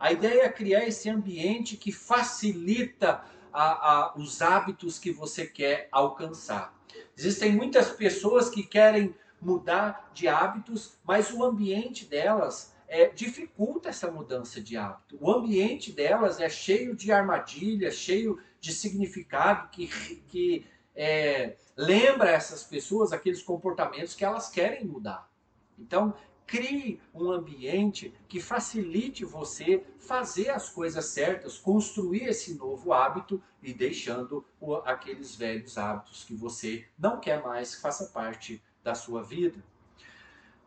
A 0.00 0.10
ideia 0.10 0.46
é 0.46 0.48
criar 0.50 0.84
esse 0.84 1.08
ambiente 1.08 1.76
que 1.76 1.92
facilita 1.92 3.22
a, 3.52 3.92
a, 3.92 4.14
os 4.16 4.42
hábitos 4.42 4.98
que 4.98 5.12
você 5.12 5.46
quer 5.46 5.88
alcançar. 5.92 6.76
Existem 7.16 7.52
muitas 7.52 7.88
pessoas 7.92 8.50
que 8.50 8.64
querem 8.64 9.14
mudar 9.40 10.10
de 10.12 10.26
hábitos, 10.26 10.98
mas 11.04 11.30
o 11.30 11.44
ambiente 11.44 12.04
delas 12.04 12.74
é, 12.88 13.08
dificulta 13.08 13.90
essa 13.90 14.10
mudança 14.10 14.60
de 14.60 14.76
hábito. 14.76 15.18
O 15.20 15.30
ambiente 15.30 15.92
delas 15.92 16.40
é 16.40 16.48
cheio 16.48 16.96
de 16.96 17.12
armadilhas, 17.12 17.94
cheio 17.94 18.40
de 18.60 18.72
significado 18.72 19.68
que, 19.70 19.86
que 20.28 20.66
é, 20.96 21.56
lembra 21.76 22.30
essas 22.30 22.64
pessoas 22.64 23.12
aqueles 23.12 23.42
comportamentos 23.42 24.14
que 24.14 24.24
elas 24.24 24.48
querem 24.48 24.84
mudar. 24.84 25.30
Então, 25.78 26.14
crie 26.46 26.98
um 27.14 27.30
ambiente 27.30 28.12
que 28.26 28.40
facilite 28.40 29.24
você 29.24 29.84
fazer 29.98 30.48
as 30.48 30.70
coisas 30.70 31.04
certas, 31.04 31.58
construir 31.58 32.24
esse 32.24 32.54
novo 32.54 32.92
hábito 32.92 33.40
e 33.62 33.72
deixando 33.72 34.44
aqueles 34.84 35.36
velhos 35.36 35.76
hábitos 35.76 36.24
que 36.24 36.34
você 36.34 36.86
não 36.98 37.20
quer 37.20 37.44
mais 37.44 37.76
que 37.76 37.82
faça 37.82 38.06
parte 38.06 38.62
da 38.82 38.94
sua 38.94 39.22
vida. 39.22 39.62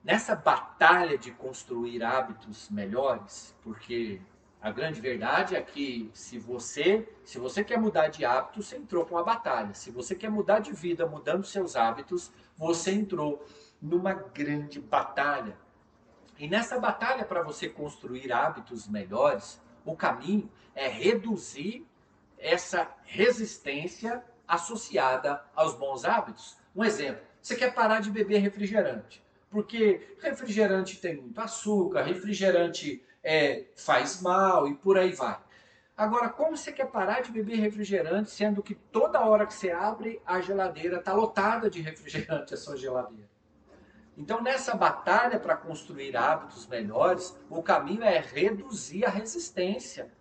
Nessa 0.03 0.35
batalha 0.35 1.17
de 1.17 1.31
construir 1.31 2.03
hábitos 2.03 2.69
melhores, 2.69 3.55
porque 3.61 4.19
A 4.61 4.69
grande 4.69 5.01
verdade 5.01 5.55
é 5.55 5.61
que 5.61 6.11
se 6.13 6.37
você, 6.37 7.09
se 7.23 7.39
você 7.39 7.63
quer 7.63 7.79
mudar 7.79 8.09
de 8.09 8.23
hábito, 8.23 8.61
você 8.61 8.77
entrou 8.77 9.03
com 9.03 9.15
uma 9.15 9.23
batalha. 9.23 9.73
Se 9.73 9.89
você 9.89 10.13
quer 10.13 10.29
mudar 10.29 10.59
de 10.59 10.71
vida, 10.71 11.07
mudando 11.07 11.43
seus 11.43 11.75
hábitos, 11.75 12.31
você 12.55 12.91
entrou 12.91 13.43
numa 13.81 14.13
grande 14.13 14.79
batalha. 14.79 15.57
E 16.37 16.47
nessa 16.47 16.79
batalha 16.79 17.25
para 17.25 17.41
você 17.41 17.67
construir 17.67 18.31
hábitos 18.31 18.87
melhores, 18.87 19.59
o 19.83 19.95
caminho 19.95 20.47
é 20.75 20.87
reduzir 20.87 21.83
essa 22.37 22.87
resistência 23.03 24.23
associada 24.47 25.43
aos 25.55 25.73
bons 25.73 26.05
hábitos. 26.05 26.55
Um 26.75 26.83
exemplo, 26.85 27.23
você 27.41 27.55
quer 27.55 27.73
parar 27.73 27.99
de 27.99 28.11
beber 28.11 28.37
refrigerante, 28.37 29.23
porque 29.51 30.15
refrigerante 30.19 30.99
tem 30.99 31.17
muito 31.17 31.39
açúcar, 31.39 32.03
refrigerante 32.03 33.05
é, 33.21 33.65
faz 33.75 34.21
mal 34.21 34.67
e 34.67 34.73
por 34.73 34.97
aí 34.97 35.11
vai. 35.11 35.37
Agora, 35.95 36.29
como 36.29 36.57
você 36.57 36.71
quer 36.71 36.87
parar 36.87 37.21
de 37.21 37.31
beber 37.31 37.59
refrigerante, 37.59 38.31
sendo 38.31 38.63
que 38.63 38.73
toda 38.73 39.19
hora 39.19 39.45
que 39.45 39.53
você 39.53 39.69
abre 39.69 40.19
a 40.25 40.39
geladeira 40.39 40.97
está 40.97 41.13
lotada 41.13 41.69
de 41.69 41.81
refrigerante 41.81 42.53
a 42.53 42.57
sua 42.57 42.77
geladeira? 42.77 43.29
Então, 44.17 44.41
nessa 44.41 44.75
batalha 44.75 45.37
para 45.39 45.55
construir 45.55 46.15
hábitos 46.15 46.65
melhores, 46.67 47.35
o 47.49 47.61
caminho 47.61 48.03
é 48.03 48.19
reduzir 48.19 49.05
a 49.05 49.09
resistência 49.09 50.11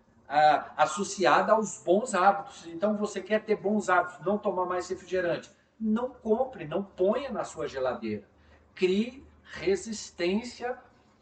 associada 0.76 1.52
aos 1.52 1.82
bons 1.82 2.14
hábitos. 2.14 2.66
Então, 2.66 2.96
você 2.96 3.20
quer 3.20 3.42
ter 3.42 3.56
bons 3.56 3.88
hábitos, 3.88 4.24
não 4.24 4.38
tomar 4.38 4.66
mais 4.66 4.88
refrigerante. 4.88 5.50
Não 5.78 6.10
compre, 6.10 6.66
não 6.66 6.82
ponha 6.82 7.30
na 7.30 7.42
sua 7.42 7.66
geladeira. 7.66 8.28
Crie 8.74 9.24
resistência 9.42 10.78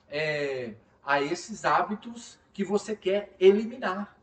é, 0.08 0.74
a 1.04 1.20
esses 1.22 1.64
hábitos 1.64 2.38
que 2.52 2.64
você 2.64 2.94
quer 2.94 3.34
eliminar. 3.40 4.16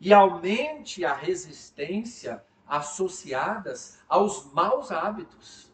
E 0.00 0.12
aumente 0.12 1.04
a 1.04 1.14
resistência 1.14 2.44
associadas 2.66 4.02
aos 4.08 4.52
maus 4.52 4.90
hábitos. 4.90 5.72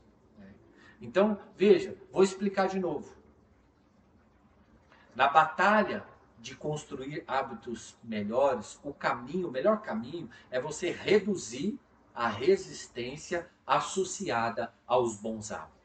Então, 1.01 1.37
veja, 1.57 1.97
vou 2.13 2.23
explicar 2.23 2.69
de 2.69 2.79
novo. 2.79 3.13
Na 5.17 5.29
batalha 5.29 6.07
de 6.39 6.55
construir 6.55 7.25
hábitos 7.27 7.97
melhores, 8.03 8.79
o 8.85 8.95
caminho, 8.95 9.49
o 9.49 9.51
melhor 9.51 9.83
caminho 9.83 10.31
é 10.51 10.61
você 10.61 10.91
reduzir 10.93 11.79
a 12.15 12.29
resistência 12.29 13.51
associada 13.67 14.73
aos 14.87 15.17
bons 15.17 15.51
hábitos. 15.51 15.82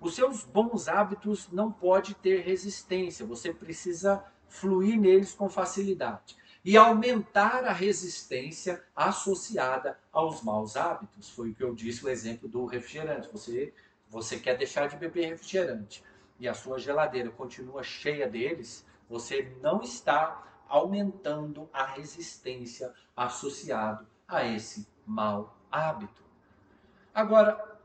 Os 0.00 0.14
seus 0.14 0.44
bons 0.44 0.88
hábitos 0.88 1.48
não 1.50 1.72
pode 1.72 2.14
ter 2.14 2.42
resistência, 2.42 3.26
você 3.26 3.52
precisa 3.52 4.24
fluir 4.48 4.98
neles 5.00 5.32
com 5.34 5.48
facilidade 5.48 6.36
e 6.64 6.76
aumentar 6.76 7.64
a 7.64 7.72
resistência 7.72 8.82
associada 8.94 9.98
aos 10.12 10.42
maus 10.42 10.76
hábitos. 10.76 11.30
Foi 11.30 11.50
o 11.50 11.54
que 11.54 11.62
eu 11.62 11.74
disse 11.74 12.04
o 12.04 12.08
exemplo 12.08 12.48
do 12.48 12.64
refrigerante. 12.66 13.28
Você 13.32 13.72
você 14.08 14.38
quer 14.38 14.56
deixar 14.56 14.88
de 14.88 14.96
beber 14.96 15.26
refrigerante 15.26 16.02
e 16.38 16.48
a 16.48 16.54
sua 16.54 16.78
geladeira 16.78 17.30
continua 17.30 17.82
cheia 17.82 18.28
deles, 18.28 18.86
você 19.08 19.56
não 19.60 19.82
está 19.82 20.62
aumentando 20.68 21.68
a 21.72 21.84
resistência 21.84 22.92
associado 23.16 24.06
a 24.28 24.44
esse 24.44 24.86
mau 25.04 25.56
hábito. 25.70 26.22
Agora, 27.14 27.75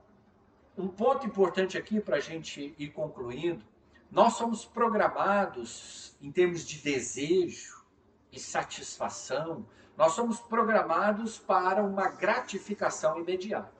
um 0.81 0.87
ponto 0.87 1.25
importante 1.27 1.77
aqui 1.77 2.01
para 2.01 2.17
a 2.17 2.19
gente 2.19 2.73
ir 2.77 2.89
concluindo: 2.89 3.63
nós 4.09 4.33
somos 4.33 4.65
programados 4.65 6.15
em 6.21 6.31
termos 6.31 6.65
de 6.65 6.79
desejo 6.79 7.85
e 8.31 8.39
satisfação, 8.39 9.65
nós 9.95 10.13
somos 10.13 10.39
programados 10.39 11.37
para 11.37 11.83
uma 11.83 12.09
gratificação 12.09 13.19
imediata. 13.19 13.71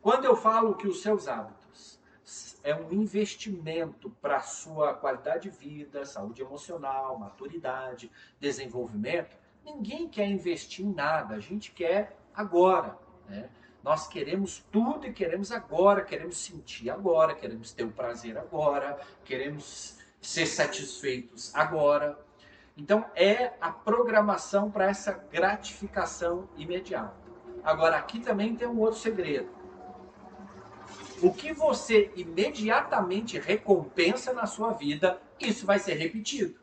Quando 0.00 0.24
eu 0.24 0.36
falo 0.36 0.76
que 0.76 0.86
os 0.86 1.02
seus 1.02 1.26
hábitos 1.26 2.00
é 2.62 2.74
um 2.74 2.92
investimento 2.92 4.10
para 4.20 4.36
a 4.36 4.42
sua 4.42 4.94
qualidade 4.94 5.50
de 5.50 5.56
vida, 5.56 6.04
saúde 6.04 6.42
emocional, 6.42 7.18
maturidade, 7.18 8.10
desenvolvimento, 8.38 9.36
ninguém 9.64 10.08
quer 10.08 10.26
investir 10.26 10.84
em 10.84 10.92
nada, 10.92 11.34
a 11.34 11.40
gente 11.40 11.72
quer 11.72 12.16
agora. 12.34 12.96
Né? 13.28 13.50
Nós 13.82 14.06
queremos 14.06 14.64
tudo 14.70 15.06
e 15.06 15.12
queremos 15.12 15.50
agora, 15.50 16.02
queremos 16.02 16.36
sentir 16.36 16.88
agora, 16.88 17.34
queremos 17.34 17.72
ter 17.72 17.82
o 17.82 17.90
prazer 17.90 18.38
agora, 18.38 18.98
queremos 19.24 19.98
ser 20.20 20.46
satisfeitos 20.46 21.52
agora. 21.54 22.18
Então 22.76 23.04
é 23.14 23.52
a 23.60 23.70
programação 23.72 24.70
para 24.70 24.86
essa 24.86 25.12
gratificação 25.12 26.48
imediata. 26.56 27.14
Agora 27.64 27.96
aqui 27.96 28.20
também 28.20 28.54
tem 28.54 28.68
um 28.68 28.78
outro 28.78 29.00
segredo. 29.00 29.50
O 31.20 31.32
que 31.32 31.52
você 31.52 32.10
imediatamente 32.16 33.38
recompensa 33.38 34.32
na 34.32 34.46
sua 34.46 34.72
vida, 34.72 35.20
isso 35.38 35.66
vai 35.66 35.78
ser 35.78 35.94
repetido. 35.94 36.58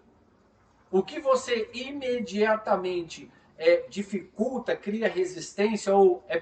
O 0.91 1.03
que 1.03 1.19
você 1.19 1.69
imediatamente 1.73 3.31
é, 3.57 3.85
dificulta, 3.89 4.75
cria 4.75 5.07
resistência 5.07 5.93
ou 5.95 6.23
é 6.27 6.41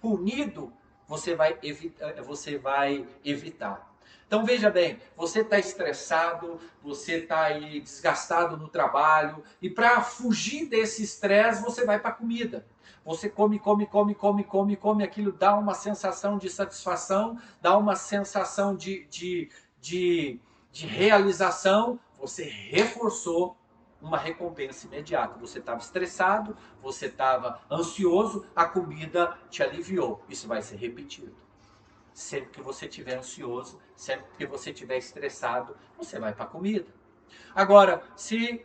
punido, 0.00 0.72
você 1.06 1.34
vai, 1.34 1.58
eh, 1.62 2.22
você 2.22 2.58
vai 2.58 3.06
evitar. 3.24 3.88
Então 4.26 4.44
veja 4.44 4.68
bem, 4.68 4.98
você 5.16 5.40
está 5.40 5.58
estressado, 5.58 6.60
você 6.82 7.16
está 7.16 7.44
aí 7.44 7.80
desgastado 7.80 8.58
no 8.58 8.68
trabalho 8.68 9.42
e 9.60 9.70
para 9.70 10.02
fugir 10.02 10.66
desse 10.66 11.02
estresse 11.02 11.62
você 11.62 11.86
vai 11.86 11.98
para 11.98 12.10
a 12.10 12.14
comida. 12.14 12.66
Você 13.06 13.30
come, 13.30 13.58
come, 13.58 13.86
come, 13.86 14.14
come, 14.14 14.44
come, 14.44 14.76
come, 14.76 15.02
aquilo 15.02 15.32
dá 15.32 15.56
uma 15.56 15.72
sensação 15.72 16.36
de 16.36 16.50
satisfação, 16.50 17.38
dá 17.62 17.74
uma 17.78 17.96
sensação 17.96 18.76
de, 18.76 19.06
de, 19.06 19.50
de, 19.80 20.38
de 20.70 20.86
realização, 20.86 21.98
você 22.20 22.44
reforçou 22.44 23.56
uma 24.00 24.18
recompensa 24.18 24.86
imediata. 24.86 25.38
Você 25.38 25.58
estava 25.58 25.80
estressado, 25.80 26.56
você 26.82 27.06
estava 27.06 27.60
ansioso, 27.70 28.46
a 28.54 28.64
comida 28.64 29.36
te 29.50 29.62
aliviou. 29.62 30.22
Isso 30.28 30.46
vai 30.46 30.62
ser 30.62 30.76
repetido. 30.76 31.36
Sempre 32.12 32.50
que 32.50 32.62
você 32.62 32.86
estiver 32.86 33.16
ansioso, 33.16 33.80
sempre 33.94 34.26
que 34.36 34.46
você 34.46 34.70
estiver 34.70 34.98
estressado, 34.98 35.76
você 35.96 36.18
vai 36.18 36.32
para 36.32 36.44
a 36.44 36.48
comida. 36.48 36.86
Agora, 37.54 38.02
se 38.16 38.64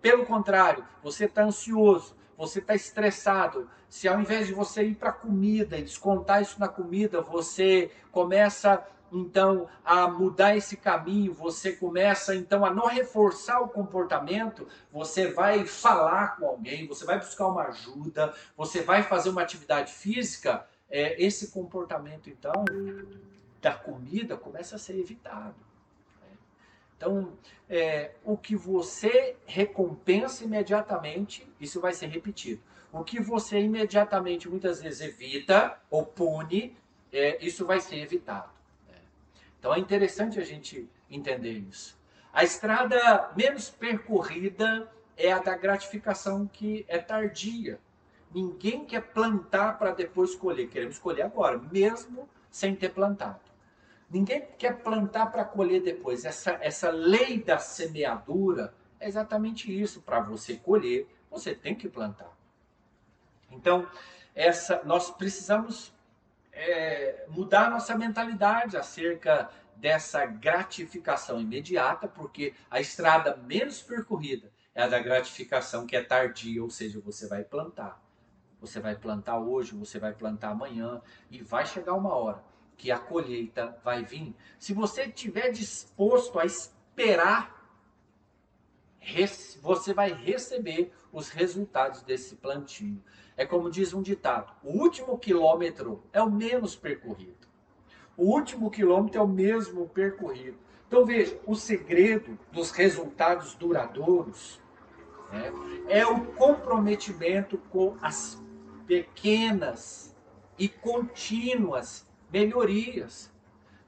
pelo 0.00 0.26
contrário, 0.26 0.84
você 1.02 1.24
está 1.24 1.44
ansioso, 1.44 2.16
você 2.36 2.58
está 2.58 2.74
estressado, 2.74 3.68
se 3.88 4.08
ao 4.08 4.20
invés 4.20 4.46
de 4.46 4.52
você 4.52 4.84
ir 4.84 4.94
para 4.96 5.10
a 5.10 5.12
comida 5.12 5.78
e 5.78 5.82
descontar 5.82 6.42
isso 6.42 6.60
na 6.60 6.68
comida, 6.68 7.20
você 7.20 7.90
começa 8.10 8.84
então 9.12 9.68
a 9.84 10.08
mudar 10.08 10.56
esse 10.56 10.76
caminho, 10.76 11.32
você 11.32 11.72
começa 11.72 12.34
então 12.34 12.64
a 12.64 12.72
não 12.72 12.86
reforçar 12.86 13.60
o 13.60 13.68
comportamento, 13.68 14.66
você 14.92 15.28
vai 15.28 15.64
falar 15.64 16.36
com 16.36 16.46
alguém, 16.46 16.86
você 16.86 17.04
vai 17.04 17.18
buscar 17.18 17.46
uma 17.46 17.68
ajuda, 17.68 18.34
você 18.56 18.82
vai 18.82 19.02
fazer 19.02 19.30
uma 19.30 19.42
atividade 19.42 19.92
física, 19.92 20.66
é, 20.90 21.22
esse 21.22 21.50
comportamento 21.50 22.28
então 22.28 22.64
da 23.60 23.74
comida 23.74 24.36
começa 24.36 24.76
a 24.76 24.78
ser 24.78 24.98
evitado. 24.98 25.66
Então, 26.96 27.32
é, 27.68 28.12
o 28.24 28.36
que 28.36 28.56
você 28.56 29.36
recompensa 29.44 30.44
imediatamente, 30.44 31.46
isso 31.60 31.80
vai 31.80 31.92
ser 31.92 32.06
repetido. 32.06 32.62
O 32.92 33.04
que 33.04 33.20
você 33.20 33.60
imediatamente, 33.60 34.48
muitas 34.48 34.80
vezes, 34.80 35.02
evita 35.02 35.78
ou 35.90 36.06
pune, 36.06 36.74
é, 37.12 37.44
isso 37.44 37.66
vai 37.66 37.80
ser 37.80 37.96
evitado. 37.96 38.55
Então 39.66 39.74
é 39.74 39.80
interessante 39.80 40.38
a 40.38 40.44
gente 40.44 40.88
entender 41.10 41.50
isso. 41.50 41.98
A 42.32 42.44
estrada 42.44 43.32
menos 43.36 43.68
percorrida 43.68 44.88
é 45.16 45.32
a 45.32 45.40
da 45.40 45.56
gratificação 45.56 46.46
que 46.46 46.84
é 46.86 46.98
tardia. 46.98 47.80
Ninguém 48.32 48.84
quer 48.84 49.00
plantar 49.00 49.76
para 49.76 49.90
depois 49.90 50.36
colher. 50.36 50.68
Queremos 50.68 51.00
colher 51.00 51.26
agora, 51.26 51.58
mesmo 51.58 52.28
sem 52.48 52.76
ter 52.76 52.90
plantado. 52.90 53.40
Ninguém 54.08 54.46
quer 54.56 54.84
plantar 54.84 55.32
para 55.32 55.44
colher 55.44 55.82
depois. 55.82 56.24
Essa, 56.24 56.56
essa 56.60 56.88
lei 56.88 57.42
da 57.42 57.58
semeadura 57.58 58.72
é 59.00 59.08
exatamente 59.08 59.76
isso. 59.76 60.00
Para 60.00 60.20
você 60.20 60.54
colher, 60.54 61.08
você 61.28 61.56
tem 61.56 61.74
que 61.74 61.88
plantar. 61.88 62.30
Então, 63.50 63.84
essa, 64.32 64.80
nós 64.84 65.10
precisamos 65.10 65.92
é, 66.56 67.26
mudar 67.28 67.70
nossa 67.70 67.96
mentalidade 67.96 68.76
acerca 68.76 69.50
dessa 69.76 70.24
gratificação 70.24 71.38
imediata, 71.38 72.08
porque 72.08 72.54
a 72.70 72.80
estrada 72.80 73.36
menos 73.36 73.82
percorrida 73.82 74.50
é 74.74 74.82
a 74.82 74.88
da 74.88 74.98
gratificação 74.98 75.86
que 75.86 75.94
é 75.94 76.02
tardia, 76.02 76.62
ou 76.62 76.70
seja, 76.70 76.98
você 76.98 77.28
vai 77.28 77.44
plantar. 77.44 78.02
Você 78.58 78.80
vai 78.80 78.96
plantar 78.96 79.38
hoje, 79.38 79.74
você 79.74 79.98
vai 79.98 80.14
plantar 80.14 80.48
amanhã 80.48 81.02
e 81.30 81.42
vai 81.42 81.66
chegar 81.66 81.92
uma 81.92 82.14
hora 82.14 82.42
que 82.74 82.90
a 82.90 82.98
colheita 82.98 83.78
vai 83.84 84.02
vir. 84.02 84.34
Se 84.58 84.72
você 84.72 85.02
estiver 85.02 85.50
disposto 85.50 86.38
a 86.38 86.46
esperar 86.46 87.54
você 89.62 89.94
vai 89.94 90.12
receber 90.12 90.92
os 91.12 91.28
resultados 91.28 92.02
desse 92.02 92.34
plantio. 92.36 93.00
É 93.36 93.44
como 93.44 93.70
diz 93.70 93.92
um 93.92 94.02
ditado: 94.02 94.52
o 94.62 94.70
último 94.70 95.18
quilômetro 95.18 96.02
é 96.12 96.22
o 96.22 96.30
menos 96.30 96.74
percorrido. 96.74 97.46
O 98.16 98.24
último 98.24 98.70
quilômetro 98.70 99.20
é 99.20 99.22
o 99.22 99.28
mesmo 99.28 99.88
percorrido. 99.88 100.56
Então 100.88 101.04
veja, 101.04 101.38
o 101.44 101.54
segredo 101.54 102.38
dos 102.50 102.70
resultados 102.70 103.54
duradouros 103.54 104.60
né, 105.30 105.52
é 105.88 106.06
o 106.06 106.24
comprometimento 106.32 107.58
com 107.70 107.96
as 108.00 108.40
pequenas 108.86 110.16
e 110.58 110.68
contínuas 110.68 112.08
melhorias. 112.32 113.32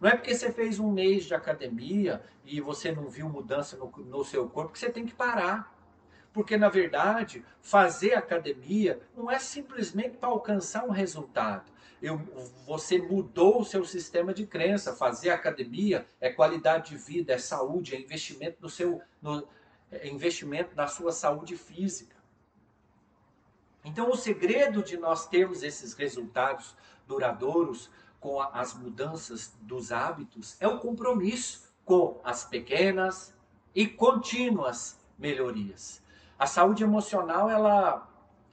Não 0.00 0.10
é 0.10 0.16
porque 0.16 0.34
você 0.34 0.52
fez 0.52 0.78
um 0.78 0.92
mês 0.92 1.24
de 1.24 1.34
academia 1.34 2.22
e 2.44 2.60
você 2.60 2.92
não 2.92 3.08
viu 3.08 3.28
mudança 3.28 3.76
no, 3.76 3.90
no 4.04 4.24
seu 4.24 4.48
corpo 4.48 4.72
que 4.72 4.78
você 4.78 4.90
tem 4.90 5.06
que 5.06 5.14
parar. 5.14 5.77
Porque, 6.38 6.56
na 6.56 6.68
verdade, 6.68 7.44
fazer 7.60 8.14
academia 8.14 9.00
não 9.16 9.28
é 9.28 9.40
simplesmente 9.40 10.18
para 10.18 10.28
alcançar 10.28 10.84
um 10.84 10.92
resultado. 10.92 11.68
Eu, 12.00 12.16
você 12.64 12.96
mudou 12.96 13.60
o 13.60 13.64
seu 13.64 13.84
sistema 13.84 14.32
de 14.32 14.46
crença. 14.46 14.94
Fazer 14.94 15.30
academia 15.30 16.06
é 16.20 16.30
qualidade 16.30 16.90
de 16.90 16.96
vida, 16.96 17.32
é 17.32 17.38
saúde, 17.38 17.96
é 17.96 17.98
investimento 17.98 18.58
no 18.60 18.68
seu 18.68 19.02
no, 19.20 19.48
é 19.90 20.06
investimento 20.06 20.76
na 20.76 20.86
sua 20.86 21.10
saúde 21.10 21.56
física. 21.56 22.14
Então, 23.84 24.08
o 24.08 24.16
segredo 24.16 24.80
de 24.80 24.96
nós 24.96 25.26
termos 25.26 25.64
esses 25.64 25.92
resultados 25.94 26.76
duradouros 27.04 27.90
com 28.20 28.40
as 28.40 28.74
mudanças 28.74 29.56
dos 29.60 29.90
hábitos 29.90 30.56
é 30.60 30.68
o 30.68 30.78
compromisso 30.78 31.68
com 31.84 32.20
as 32.22 32.44
pequenas 32.44 33.34
e 33.74 33.88
contínuas 33.88 35.00
melhorias. 35.18 36.06
A 36.38 36.46
saúde 36.46 36.84
emocional 36.84 37.50
ela 37.50 38.08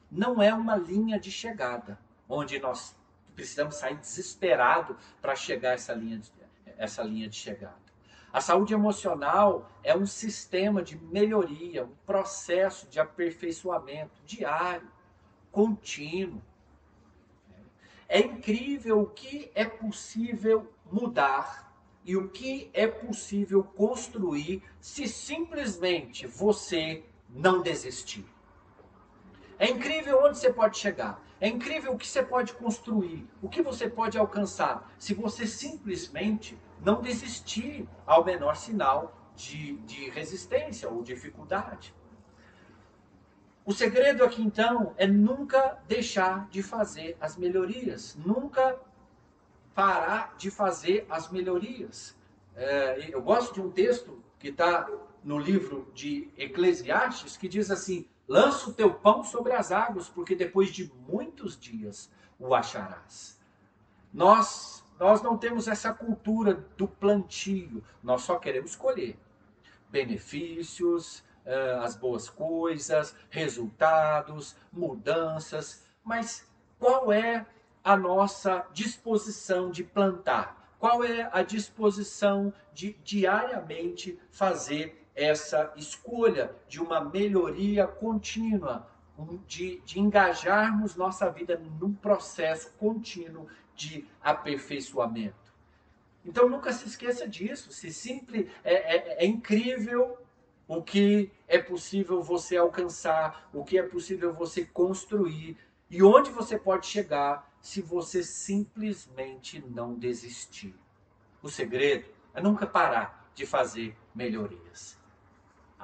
não 0.09 0.41
é 0.41 0.51
uma 0.53 0.75
linha 0.75 1.19
de 1.19 1.29
chegada, 1.29 1.99
onde 2.27 2.57
nós 2.59 2.95
precisamos 3.35 3.75
sair 3.75 3.97
desesperado 3.97 4.97
para 5.21 5.35
chegar 5.35 5.71
a 5.71 5.73
essa 5.73 5.93
linha 5.93 6.17
de, 6.17 6.31
essa 6.77 7.03
linha 7.03 7.29
de 7.29 7.35
chegada. 7.35 7.85
A 8.33 8.41
saúde 8.41 8.73
emocional 8.73 9.69
é 9.83 9.95
um 9.95 10.05
sistema 10.05 10.81
de 10.81 10.97
melhoria, 10.97 11.85
um 11.85 11.95
processo 12.05 12.87
de 12.87 12.99
aperfeiçoamento 12.99 14.19
diário, 14.25 14.91
contínuo. 15.51 16.41
É 18.09 18.19
incrível 18.19 19.01
o 19.01 19.07
que 19.07 19.51
é 19.53 19.63
possível 19.63 20.73
mudar 20.91 21.73
e 22.03 22.17
o 22.17 22.29
que 22.29 22.69
é 22.73 22.87
possível 22.87 23.63
construir 23.63 24.63
se 24.79 25.07
simplesmente 25.07 26.27
você 26.27 27.03
não 27.35 27.61
desistir. 27.61 28.25
É 29.59 29.69
incrível 29.69 30.21
onde 30.23 30.37
você 30.37 30.51
pode 30.51 30.77
chegar. 30.77 31.21
É 31.39 31.47
incrível 31.47 31.93
o 31.93 31.97
que 31.97 32.07
você 32.07 32.23
pode 32.23 32.53
construir, 32.53 33.27
o 33.41 33.49
que 33.49 33.61
você 33.61 33.89
pode 33.89 34.17
alcançar, 34.17 34.89
se 34.97 35.13
você 35.13 35.45
simplesmente 35.45 36.57
não 36.81 37.01
desistir 37.01 37.87
ao 38.05 38.23
menor 38.23 38.55
sinal 38.55 39.13
de, 39.35 39.75
de 39.79 40.09
resistência 40.09 40.89
ou 40.89 41.03
dificuldade. 41.03 41.93
O 43.65 43.73
segredo 43.73 44.23
aqui 44.23 44.41
então 44.41 44.93
é 44.95 45.05
nunca 45.05 45.79
deixar 45.87 46.47
de 46.49 46.63
fazer 46.63 47.17
as 47.19 47.35
melhorias, 47.35 48.15
nunca 48.15 48.79
parar 49.73 50.35
de 50.37 50.49
fazer 50.49 51.05
as 51.09 51.29
melhorias. 51.29 52.15
É, 52.55 53.09
eu 53.13 53.21
gosto 53.21 53.55
de 53.55 53.61
um 53.61 53.69
texto 53.69 54.23
que 54.39 54.49
está 54.49 54.89
no 55.25 55.39
livro 55.39 55.91
de 55.91 56.29
Eclesiastes 56.37 57.35
que 57.35 57.49
diz 57.49 57.71
assim: 57.71 58.07
lança 58.27 58.69
o 58.69 58.73
teu 58.73 58.93
pão 58.93 59.23
sobre 59.23 59.53
as 59.53 59.71
águas, 59.71 60.07
porque 60.07 60.35
depois 60.35 60.69
de 60.69 60.93
muitos 61.09 61.59
dias 61.59 62.11
o 62.39 62.53
acharás. 62.53 63.41
Nós, 64.13 64.85
nós 64.99 65.21
não 65.23 65.35
temos 65.35 65.67
essa 65.67 65.91
cultura 65.91 66.53
do 66.77 66.87
plantio, 66.87 67.83
nós 68.03 68.21
só 68.21 68.37
queremos 68.37 68.75
colher 68.75 69.17
benefícios, 69.89 71.23
as 71.81 71.95
boas 71.95 72.29
coisas, 72.29 73.15
resultados, 73.29 74.55
mudanças, 74.71 75.85
mas 76.03 76.47
qual 76.79 77.11
é 77.11 77.45
a 77.83 77.95
nossa 77.95 78.65
disposição 78.73 79.69
de 79.69 79.83
plantar? 79.83 80.75
Qual 80.79 81.03
é 81.03 81.29
a 81.31 81.41
disposição 81.41 82.53
de 82.73 82.93
diariamente 83.03 84.19
fazer 84.29 85.04
essa 85.15 85.73
escolha 85.75 86.53
de 86.67 86.81
uma 86.81 86.99
melhoria 87.01 87.87
contínua, 87.87 88.87
de, 89.47 89.79
de 89.81 89.99
engajarmos 89.99 90.95
nossa 90.95 91.29
vida 91.29 91.61
num 91.79 91.93
processo 91.93 92.73
contínuo 92.77 93.47
de 93.75 94.05
aperfeiçoamento? 94.21 95.45
Então 96.25 96.49
nunca 96.49 96.73
se 96.73 96.87
esqueça 96.87 97.27
disso. 97.27 97.71
Se 97.71 97.93
simples, 97.93 98.49
é, 98.63 98.73
é, 98.73 99.23
é 99.23 99.25
incrível 99.25 100.17
o 100.67 100.81
que 100.81 101.31
é 101.47 101.59
possível 101.59 102.21
você 102.21 102.57
alcançar, 102.57 103.49
o 103.53 103.63
que 103.63 103.77
é 103.77 103.83
possível 103.83 104.33
você 104.33 104.65
construir 104.65 105.55
e 105.89 106.01
onde 106.01 106.31
você 106.31 106.57
pode 106.57 106.87
chegar 106.87 107.53
se 107.61 107.81
você 107.81 108.23
simplesmente 108.23 109.63
não 109.69 109.93
desistir. 109.93 110.75
O 111.41 111.49
segredo 111.49 112.09
é 112.33 112.41
nunca 112.41 112.65
parar 112.65 113.29
de 113.35 113.45
fazer 113.45 113.95
melhorias. 114.13 114.97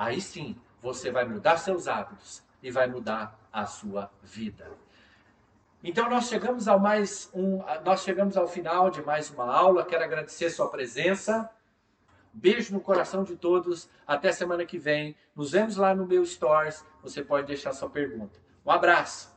Aí 0.02 0.20
sim, 0.20 0.56
você 0.82 1.12
vai 1.12 1.26
mudar 1.26 1.58
seus 1.58 1.88
hábitos 1.88 2.44
e 2.64 2.72
vai 2.72 2.88
mudar 2.88 3.40
a 3.54 3.68
sua 3.68 4.10
vida. 4.24 4.68
Então 5.84 6.10
nós 6.10 6.28
chegamos 6.28 6.68
ao 6.68 6.80
mais 6.80 7.30
um, 7.36 7.62
nós 7.86 8.02
chegamos 8.02 8.36
ao 8.36 8.48
final 8.48 8.90
de 8.90 9.00
mais 9.04 9.30
uma 9.30 9.46
aula. 9.46 9.86
Quero 9.86 10.04
agradecer 10.04 10.50
sua 10.50 10.72
presença. 10.72 11.48
Beijo 12.34 12.74
no 12.74 12.82
coração 12.82 13.24
de 13.24 13.36
todos. 13.36 13.88
Até 14.08 14.32
semana 14.32 14.66
que 14.66 14.80
vem. 14.80 15.16
Nos 15.36 15.52
vemos 15.52 15.76
lá 15.78 15.94
no 15.94 16.08
meu 16.08 16.26
Stories. 16.26 16.84
Você 17.04 17.24
pode 17.24 17.46
deixar 17.46 17.72
sua 17.72 17.88
pergunta. 17.88 18.40
Um 18.66 18.72
abraço. 18.72 19.32